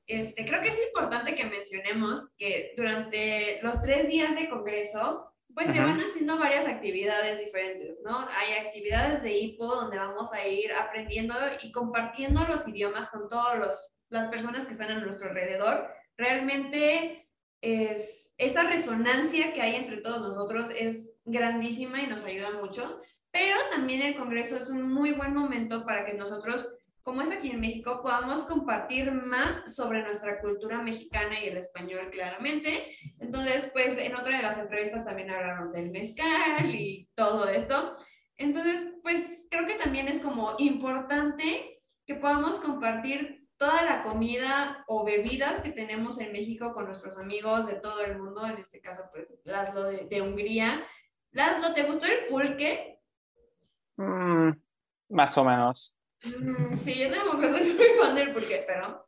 [0.05, 5.71] Este, creo que es importante que mencionemos que durante los tres días de Congreso, pues
[5.71, 5.87] se Ajá.
[5.87, 8.19] van haciendo varias actividades diferentes, ¿no?
[8.19, 13.87] Hay actividades de hipo donde vamos a ir aprendiendo y compartiendo los idiomas con todas
[14.09, 15.87] las personas que están a nuestro alrededor.
[16.17, 17.28] Realmente
[17.61, 23.01] es, esa resonancia que hay entre todos nosotros es grandísima y nos ayuda mucho,
[23.31, 26.67] pero también el Congreso es un muy buen momento para que nosotros,
[27.03, 32.09] como es aquí en México, podamos compartir más sobre nuestra cultura mexicana y el español
[32.11, 32.95] claramente.
[33.19, 37.97] Entonces, pues en otra de las entrevistas también hablaron del mezcal y todo esto.
[38.35, 45.03] Entonces, pues creo que también es como importante que podamos compartir toda la comida o
[45.03, 49.03] bebidas que tenemos en México con nuestros amigos de todo el mundo, en este caso,
[49.11, 50.81] pues Laszlo de, de Hungría.
[51.31, 53.01] Laszlo, ¿te gustó el pulque?
[53.97, 54.51] Mm,
[55.09, 55.93] más o menos.
[56.23, 59.05] Mm, sí, yo tampoco soy muy fan del pulque, pero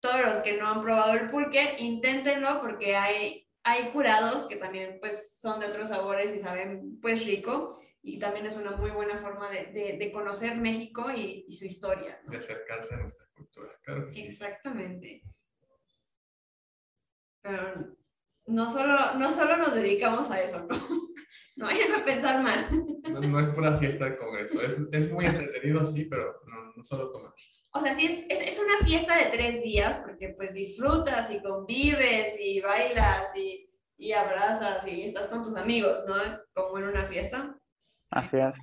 [0.00, 4.98] todos los que no han probado el pulque, inténtenlo porque hay, hay curados que también
[5.00, 9.18] pues son de otros sabores y saben pues rico y también es una muy buena
[9.18, 12.20] forma de, de- de conocer México y, y su historia.
[12.24, 12.30] ¿no?
[12.30, 13.70] De acercarse a nuestra cultura.
[13.82, 14.22] Claro que sí.
[14.26, 15.22] Exactamente.
[17.42, 17.96] Pero
[18.46, 20.76] no solo, no solo nos dedicamos a eso, ¿no?
[21.58, 22.66] No vayan a pensar mal.
[23.10, 24.60] No, no es pura fiesta del congreso.
[24.60, 27.32] Es, es muy entretenido, sí, pero no, no solo tomar.
[27.72, 31.40] O sea, sí, es, es, es una fiesta de tres días porque pues disfrutas y
[31.42, 36.14] convives y bailas y, y abrazas y estás con tus amigos, ¿no?
[36.52, 37.58] Como en una fiesta.
[38.10, 38.58] Así es.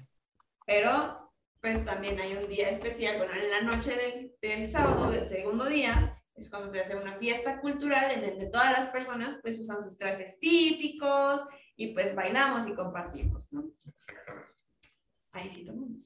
[0.66, 1.14] Pero
[1.62, 5.66] pues también hay un día especial, bueno, en la noche del, del sábado, del segundo
[5.66, 9.82] día, es cuando se hace una fiesta cultural en donde todas las personas pues usan
[9.84, 11.42] sus trajes típicos
[11.76, 13.72] y pues bailamos y compartimos, ¿no?
[13.98, 14.50] Exactamente.
[15.32, 16.00] Ahí sí tomamos.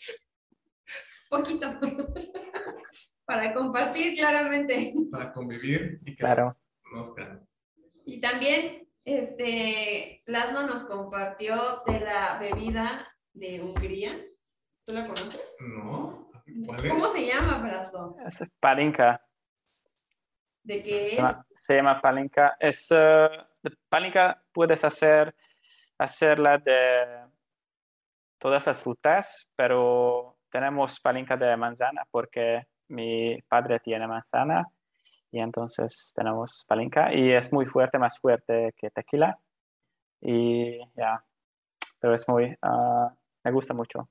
[1.28, 1.78] Poquito.
[3.24, 4.92] Para compartir claramente.
[5.10, 6.58] Para convivir y que Claro.
[6.92, 7.46] nos conozcan.
[8.04, 14.12] Y también, este, Laszlo nos compartió de la bebida de Hungría.
[14.86, 15.56] ¿Tú la conoces?
[15.60, 16.30] No.
[16.66, 16.92] ¿Cuál es?
[16.92, 18.16] ¿Cómo se llama, Laszlo?
[18.26, 19.24] Es palinka.
[20.62, 21.16] ¿De qué Se es?
[21.16, 22.56] llama, se llama palinka.
[22.60, 23.28] Es, eh,
[23.62, 25.34] de palinka puedes hacer,
[25.98, 27.26] hacerla de
[28.38, 34.66] todas las frutas, pero tenemos palinka de manzana porque mi padre tiene manzana
[35.32, 39.38] y entonces tenemos palinka y es muy fuerte, más fuerte que tequila.
[40.20, 41.24] Y ya,
[42.00, 43.14] pero es muy, ah,
[43.44, 44.08] me gusta mucho.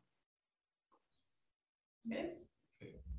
[2.03, 2.39] ¿Ves?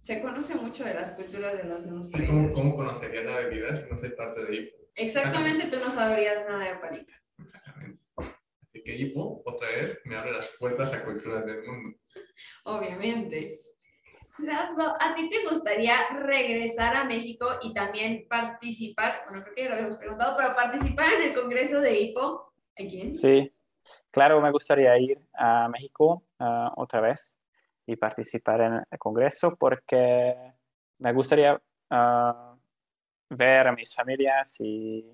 [0.02, 3.76] Se conoce mucho de las culturas de los demás Sí, ¿cómo, cómo conocería la bebida
[3.76, 4.76] si no soy parte de Hippo?
[4.94, 7.22] Exactamente, tú no sabrías nada de Palica.
[7.38, 8.02] Exactamente.
[8.62, 11.98] Así que Hippo, otra vez, me abre las puertas a culturas del mundo.
[12.64, 13.50] Obviamente.
[14.38, 19.22] Laszlo, ¿a ti te gustaría regresar a México y también participar?
[19.26, 22.52] Bueno, creo que ya lo habíamos preguntado, pero participar en el Congreso de HIPO.
[22.78, 23.14] ¿Again?
[23.14, 23.52] Sí,
[24.10, 27.36] claro, me gustaría ir a México ah, otra vez
[27.86, 30.34] y participar en el Congreso porque
[30.98, 31.60] me gustaría
[31.90, 32.56] ah,
[33.28, 35.04] ver a mis familias y,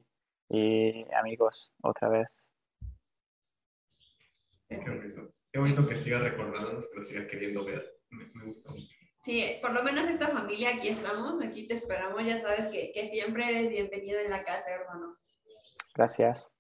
[0.51, 2.53] y amigos otra vez.
[4.69, 5.33] Qué bonito.
[5.53, 8.01] Qué bonito que siga recordándonos, que lo siga queriendo ver.
[8.11, 9.06] Me, me gusta mucho.
[9.27, 13.09] Sí, por lo menos esta familia, aquí estamos, aquí te esperamos, ya sabes que, que
[13.09, 15.17] siempre eres bienvenido en la casa, hermano.
[15.97, 16.57] Gracias.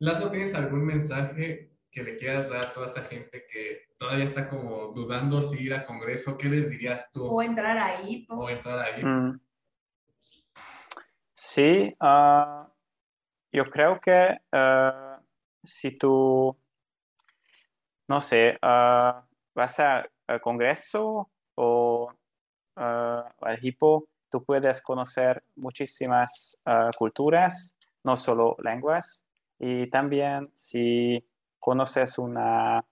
[0.00, 4.48] Laszlo, ¿tienes algún mensaje que le quieras dar a toda esta gente que todavía está
[4.48, 6.36] como dudando si ir a Congreso?
[6.36, 7.24] ¿Qué les dirías tú?
[7.24, 8.34] O entrar a HIPO.
[8.34, 9.04] O entrar ahí.
[9.04, 9.40] Mm.
[11.32, 12.68] Sí, ah,
[13.52, 15.22] yo creo que ah,
[15.62, 16.58] si tú,
[18.08, 19.24] no sé, ah,
[19.54, 22.12] vas a- al Congreso o
[22.76, 27.74] ah, al HIPO, tú puedes conocer muchísimas ah, culturas,
[28.04, 29.24] no solo lenguas,
[29.58, 31.24] y también si
[31.58, 32.84] conoces una,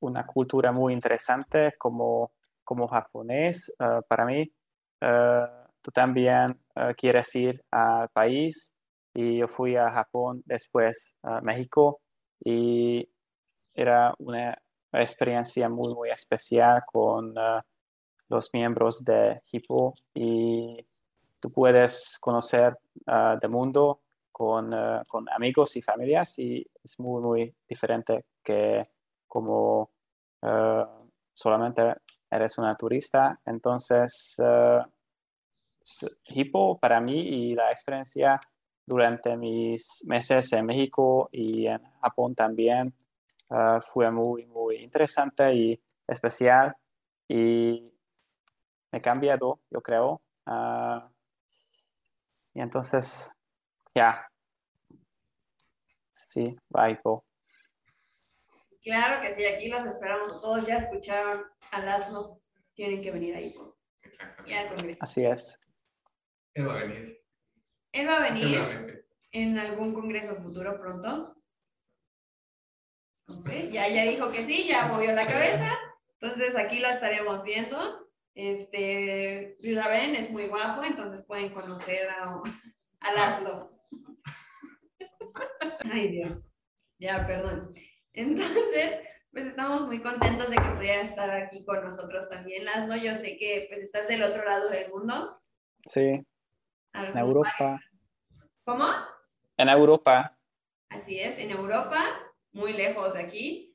[0.00, 2.32] una cultura muy interesante como,
[2.64, 4.52] como japonés, ah, para mí,
[5.00, 8.72] ah, tú también ah, quieres ir al país.
[9.14, 12.00] Y yo fui a Japón, después a México.
[12.44, 13.08] Y
[13.74, 14.58] era una
[14.92, 17.64] experiencia muy, muy especial con ah,
[18.32, 20.86] los miembros de HIPO y
[21.38, 22.78] tú puedes conocer
[23.40, 28.80] del mundo con, ah, con amigos y familias y es muy, muy diferente que
[29.28, 29.90] como
[30.42, 30.88] ah,
[31.34, 31.94] solamente
[32.30, 33.38] eres una turista.
[33.44, 34.40] Entonces,
[36.28, 38.40] Hippo para mí y la experiencia
[38.86, 42.94] durante mis meses en México y en Japón también
[43.80, 46.74] fue muy, muy interesante y especial
[47.28, 47.91] y
[48.92, 50.22] me ha cambiado, yo creo.
[50.46, 51.10] Ah,
[52.54, 53.32] y entonces,
[53.94, 54.28] ya.
[56.12, 57.24] Sí, va Hippo.
[58.82, 60.40] Claro que sí, aquí los esperamos.
[60.40, 62.40] Todos ya escucharon a Laszlo.
[62.74, 64.58] Tienen que venir a HIPO y Exactamente.
[64.58, 64.98] al Congreso.
[65.04, 65.60] Así es.
[66.54, 67.22] Él va a venir.
[67.92, 71.36] Él va a venir en algún congreso futuro pronto.
[73.28, 75.78] Ok, Ya, ya dijo que sí, ya movió la cabeza.
[76.20, 78.01] Entonces aquí la estaremos viendo.
[78.34, 82.42] Este, la ven, es muy guapo, entonces pueden conocer a,
[83.00, 83.78] a Laszlo.
[85.92, 86.48] Ay, Dios.
[86.98, 87.74] Ya, perdón.
[88.12, 88.98] Entonces,
[89.30, 92.96] pues estamos muy contentos de que pudiera estar aquí con nosotros también, Laszlo.
[92.96, 95.42] Yo sé que pues estás del otro lado del mundo.
[95.84, 96.24] Sí,
[96.94, 97.80] en Europa.
[98.64, 98.86] ¿Cómo?
[99.56, 100.38] En Europa.
[100.88, 102.02] Así es, en Europa,
[102.52, 103.71] muy lejos de aquí,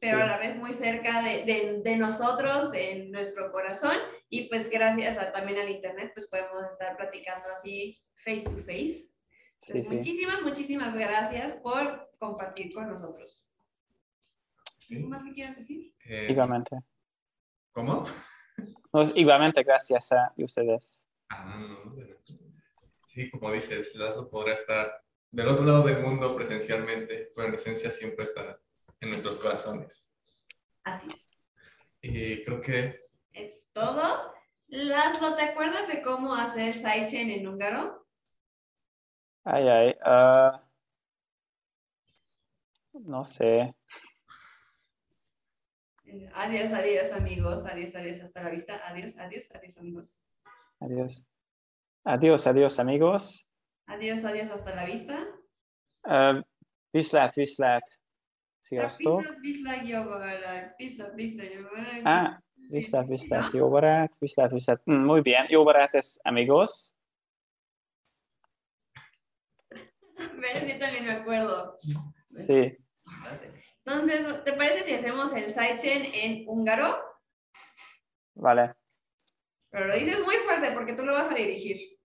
[0.00, 0.22] pero Sí.
[0.22, 3.96] a la vez muy cerca de, de- de nosotros, en nuestro corazón,
[4.28, 9.14] y pues gracias a, también al Internet, pues podemos estar platicando así face to face.
[9.58, 9.94] Sí, Entonces, sí.
[9.96, 13.46] muchísimas, muchísimas gracias por compartir con nosotros.
[14.78, 14.96] Sí.
[14.96, 15.92] ¿Algo más que quieras decir?
[16.06, 16.76] Eh, Igualmente.
[17.72, 18.04] ¿Cómo?
[18.92, 21.06] No, igualmente, gracias a ustedes.
[21.28, 21.94] Ah, no.
[23.06, 24.90] Sí, como dices, Laszlo podrá estar
[25.30, 28.60] del otro lado del mundo presencialmente, pero en esencia siempre está
[29.00, 30.10] en nuestros corazones.
[30.84, 31.30] Así es.
[32.02, 33.00] Y creo que
[33.32, 34.32] Es todo.
[34.68, 38.06] Laszlo, ¿te acuerdas de cómo hacer Saichen en húngaro?
[39.44, 39.96] Ay, ay.
[40.04, 40.62] ah,
[42.92, 43.74] no sé.
[46.04, 47.64] Eh, Adiós, adiós, amigos.
[47.66, 48.80] Adiós, adiós, hasta la vista.
[48.86, 50.16] Adiós, adiós, adiós, amigos.
[50.80, 51.24] Adiós.
[52.04, 53.48] Adiós, adiós, amigos.
[53.86, 55.26] Adiós, adiós, hasta la vista.
[56.04, 56.42] Ah,
[56.92, 57.82] vislát, vislát.
[58.60, 59.20] Sziasztok.
[59.40, 60.74] Viszlát, viszlát.
[60.76, 61.50] Viszlát, viszlát.
[62.02, 62.38] Ah,
[62.68, 64.12] vislát, vislát, jó barát.
[64.18, 64.80] Vislát.
[64.90, 65.46] Mm, muy bien.
[65.48, 66.92] Jó barát es amigos.
[70.66, 71.78] Sí también me acuerdo.
[72.46, 72.76] Sí.
[73.84, 77.02] Entonces, ¿te parece si hacemos el sidechain en húngaro?
[78.34, 78.74] Vale.
[79.70, 81.98] Pero lo dices muy fuerte porque tú lo vas a dirigir.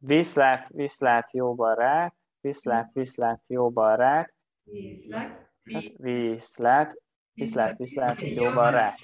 [0.00, 2.14] Viszlát, viszlát, jó barát.
[2.40, 4.37] Viszlát, viszlát, jó barát.
[4.72, 6.94] Viszlát, vi- Viszlát,
[7.34, 8.98] viszlát, viszlát, jó barát.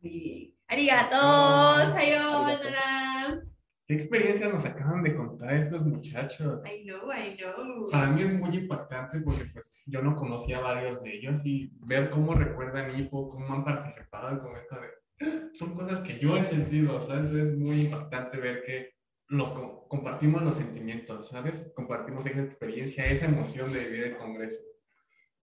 [0.00, 2.62] vi- Arigato, sayo, Arigato.
[2.62, 3.42] sayonara.
[3.86, 6.60] ¿Qué experiencia nos acaban de contar estos muchachos?
[6.66, 7.86] I know, I know.
[7.90, 11.70] Para mí es muy impactante porque pues yo no conocía a varios de ellos y
[11.86, 14.88] ver cómo recuerdan Hipo, cómo han participado con esto de...
[15.54, 17.32] Son cosas que yo he sentido, ¿sabes?
[17.32, 18.90] Es muy impactante ver que
[19.28, 19.50] los
[19.88, 21.72] compartimos los sentimientos, ¿sabes?
[21.76, 24.58] Compartimos esa experiencia, esa emoción de vivir el Congreso.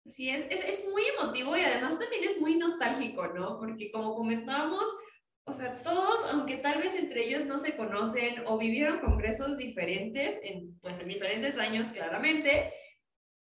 [0.05, 3.57] Sí, es, es, es muy emotivo y además también es muy nostálgico, ¿no?
[3.59, 4.84] Porque como comentábamos,
[5.45, 10.39] o sea, todos, aunque tal vez entre ellos no se conocen o vivieron congresos diferentes,
[10.43, 12.73] en, pues en diferentes años claramente,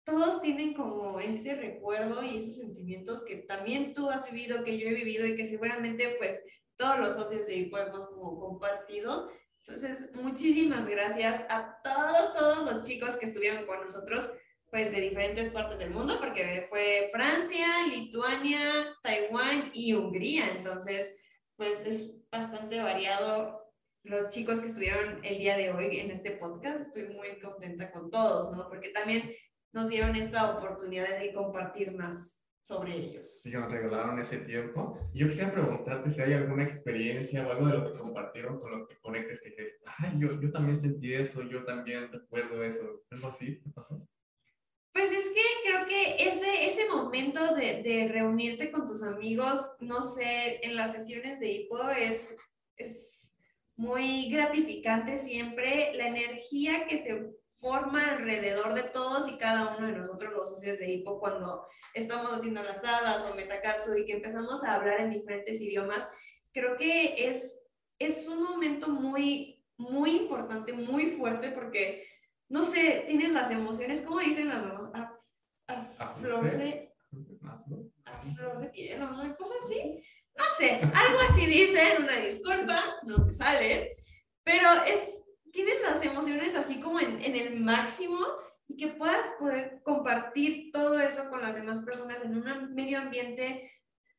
[0.05, 4.89] todos tienen como ese recuerdo y esos sentimientos que también tú has vivido, que yo
[4.89, 6.41] he vivido y que seguramente pues
[6.75, 9.29] todos los socios de IPO hemos como compartido.
[9.65, 14.29] Entonces, muchísimas gracias a todos, todos los chicos que estuvieron con nosotros,
[14.69, 18.59] pues de diferentes partes del mundo, porque fue Francia, Lituania,
[19.03, 20.49] Taiwán y Hungría.
[20.49, 21.15] Entonces,
[21.55, 23.71] pues es bastante variado
[24.03, 26.81] los chicos que estuvieron el día de hoy en este podcast.
[26.81, 28.67] Estoy muy contenta con todos, ¿no?
[28.67, 29.33] Porque también
[29.71, 33.41] nos dieron esta oportunidad de compartir más sobre ellos.
[33.41, 34.97] Sí, que nos regalaron ese tiempo.
[35.13, 38.87] Yo quisiera preguntarte si hay alguna experiencia o algo de lo que compartieron con lo
[38.87, 43.03] que conectes que dices, ay, yo, yo también sentí eso, yo también recuerdo eso.
[43.11, 44.07] ¿Algo así te pasó?
[44.93, 50.03] Pues es que creo que ese, ese momento de, de, reunirte con tus amigos, no
[50.03, 52.35] sé, en las sesiones de hipo es,
[52.77, 53.35] es
[53.75, 55.93] muy gratificante siempre.
[55.95, 57.33] La energía que se
[57.63, 62.33] forma alrededor de todos y cada uno de nosotros, los socios de hipo, cuando estamos
[62.33, 66.09] haciendo las hadas o metakatsu y que empezamos a hablar en diferentes idiomas,
[66.51, 72.05] creo que es, es un momento muy, muy importante, muy fuerte porque
[72.49, 74.91] no sé, tienes las emociones, ¿cómo dicen las mamás?
[75.67, 76.93] A, flor de...
[78.05, 80.03] A flor de piel, una cosa así.
[80.35, 83.91] No sé, algo así dicen, una disculpa, no me sale,
[84.43, 85.22] pero es,
[85.53, 88.17] tienes las emociones así como en, en el máximo
[88.67, 93.71] y que puedas poder compartir todo eso con las demás personas en un medio ambiente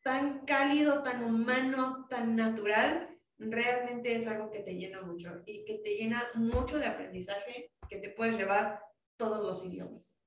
[0.03, 5.78] tan cálido, tan humano, tan natural, realmente es algo que te llena mucho y que
[5.78, 8.80] te llena mucho de aprendizaje que te puedes llevar
[9.16, 10.20] todos los idiomas.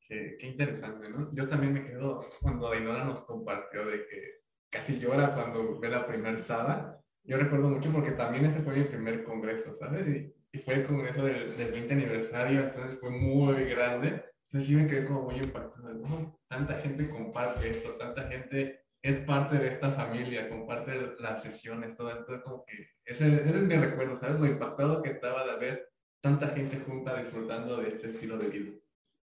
[0.00, 1.30] Qué, qué interesante, ¿no?
[1.32, 6.06] Yo también me quedo cuando Ainora nos compartió de que casi llora cuando ve la
[6.06, 7.00] primera sala.
[7.28, 10.08] Yo recuerdo mucho porque también ese fue mi primer congreso, ¿sabes?
[10.08, 14.24] Y, y fue el congreso del, del, 20 aniversario, entonces fue muy grande.
[14.46, 15.92] Entonces sí me quedé como muy impactado.
[15.92, 16.40] ¿no?
[16.46, 22.10] Tanta gente comparte esto, tanta gente es parte de esta familia, comparte las sesiones, todo.
[22.10, 24.40] Entonces como que ese, ese es mi recuerdo, ¿sabes?
[24.40, 28.72] Lo impactado que estaba de ver tanta gente junta disfrutando de este estilo de vida.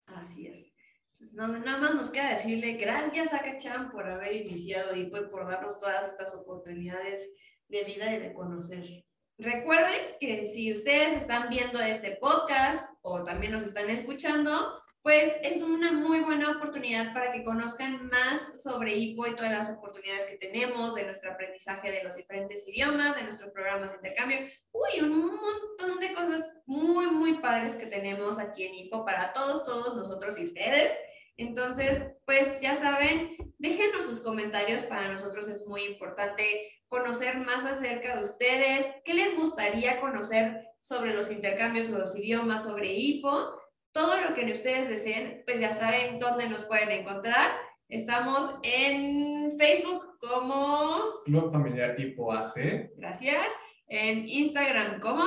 [0.05, 0.75] Así es.
[1.19, 5.47] Entonces, nada más nos queda decirle gracias a Kachan por haber iniciado y pues, por
[5.47, 7.27] darnos todas estas oportunidades
[7.69, 9.05] de vida y de conocer.
[9.37, 15.61] Recuerden que si ustedes están viendo este podcast o también nos están escuchando, pues es
[15.61, 20.35] una muy buena oportunidad para que conozcan más sobre IPO y todas las oportunidades que
[20.35, 24.39] tenemos, de nuestro aprendizaje de los diferentes idiomas, de nuestros programas de intercambio.
[24.73, 29.63] Uy, un montón de cosas muy, muy padres que tenemos aquí en IPO para todos,
[29.63, 30.91] todos nosotros y ustedes.
[31.37, 36.43] Entonces, pues ya saben, déjenos sus comentarios, para nosotros es muy importante
[36.87, 42.93] conocer más acerca de ustedes, qué les gustaría conocer sobre los intercambios, los idiomas, sobre
[42.93, 43.57] IPO
[43.97, 47.57] todo lo que ustedes deseen, pues ya saben dónde nos pueden encontrar.
[47.89, 52.91] Estamos en Facebook como Club Familiar Tipo AC.
[52.95, 53.43] Gracias.
[53.87, 55.25] En Instagram como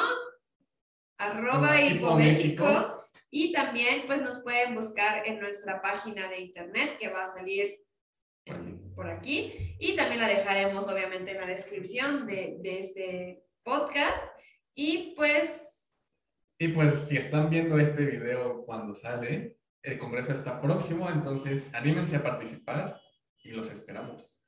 [1.19, 3.09] arroba Hipo México.
[3.29, 7.81] Y también pues nos pueden buscar en nuestra página de internet que va a salir
[9.01, 9.74] por aquí.
[9.78, 14.22] Y también la dejaremos obviamente en la descripción de, de este podcast.
[14.74, 15.94] Y pues
[16.59, 22.16] y pues si están viendo este video cuando sale, el Congreso está próximo, entonces anímense
[22.16, 23.01] a participar
[23.39, 24.44] y los esperamos.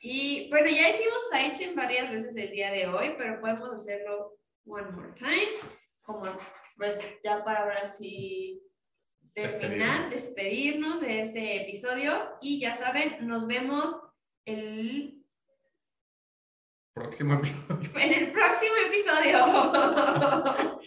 [0.00, 4.92] Y bueno, ya hicimos Saichen varias veces el día de hoy, pero podemos hacerlo one
[4.92, 5.48] more time,
[6.02, 6.22] como
[6.76, 8.62] pues ya para ahora sí
[9.46, 13.90] terminar, despedirnos de este episodio y ya saben, nos vemos
[14.44, 15.24] el
[16.92, 17.90] próximo episodio.
[18.00, 19.38] En el próximo episodio.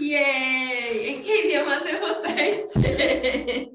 [0.00, 1.14] Yay.
[1.14, 3.72] ¿En qué idioma hacemos Saiche?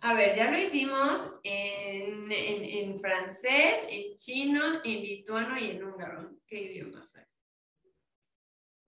[0.00, 5.82] A ver, ya lo hicimos en, en, en, francés, en chino, en lituano y en
[5.82, 6.30] húngaro.
[6.46, 7.24] ¿Qué idiomas hay?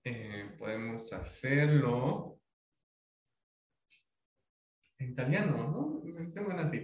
[0.09, 2.39] Eh, podemos hacerlo
[4.99, 6.31] en italiano, ¿no?
[6.33, 6.75] Tengo ganas de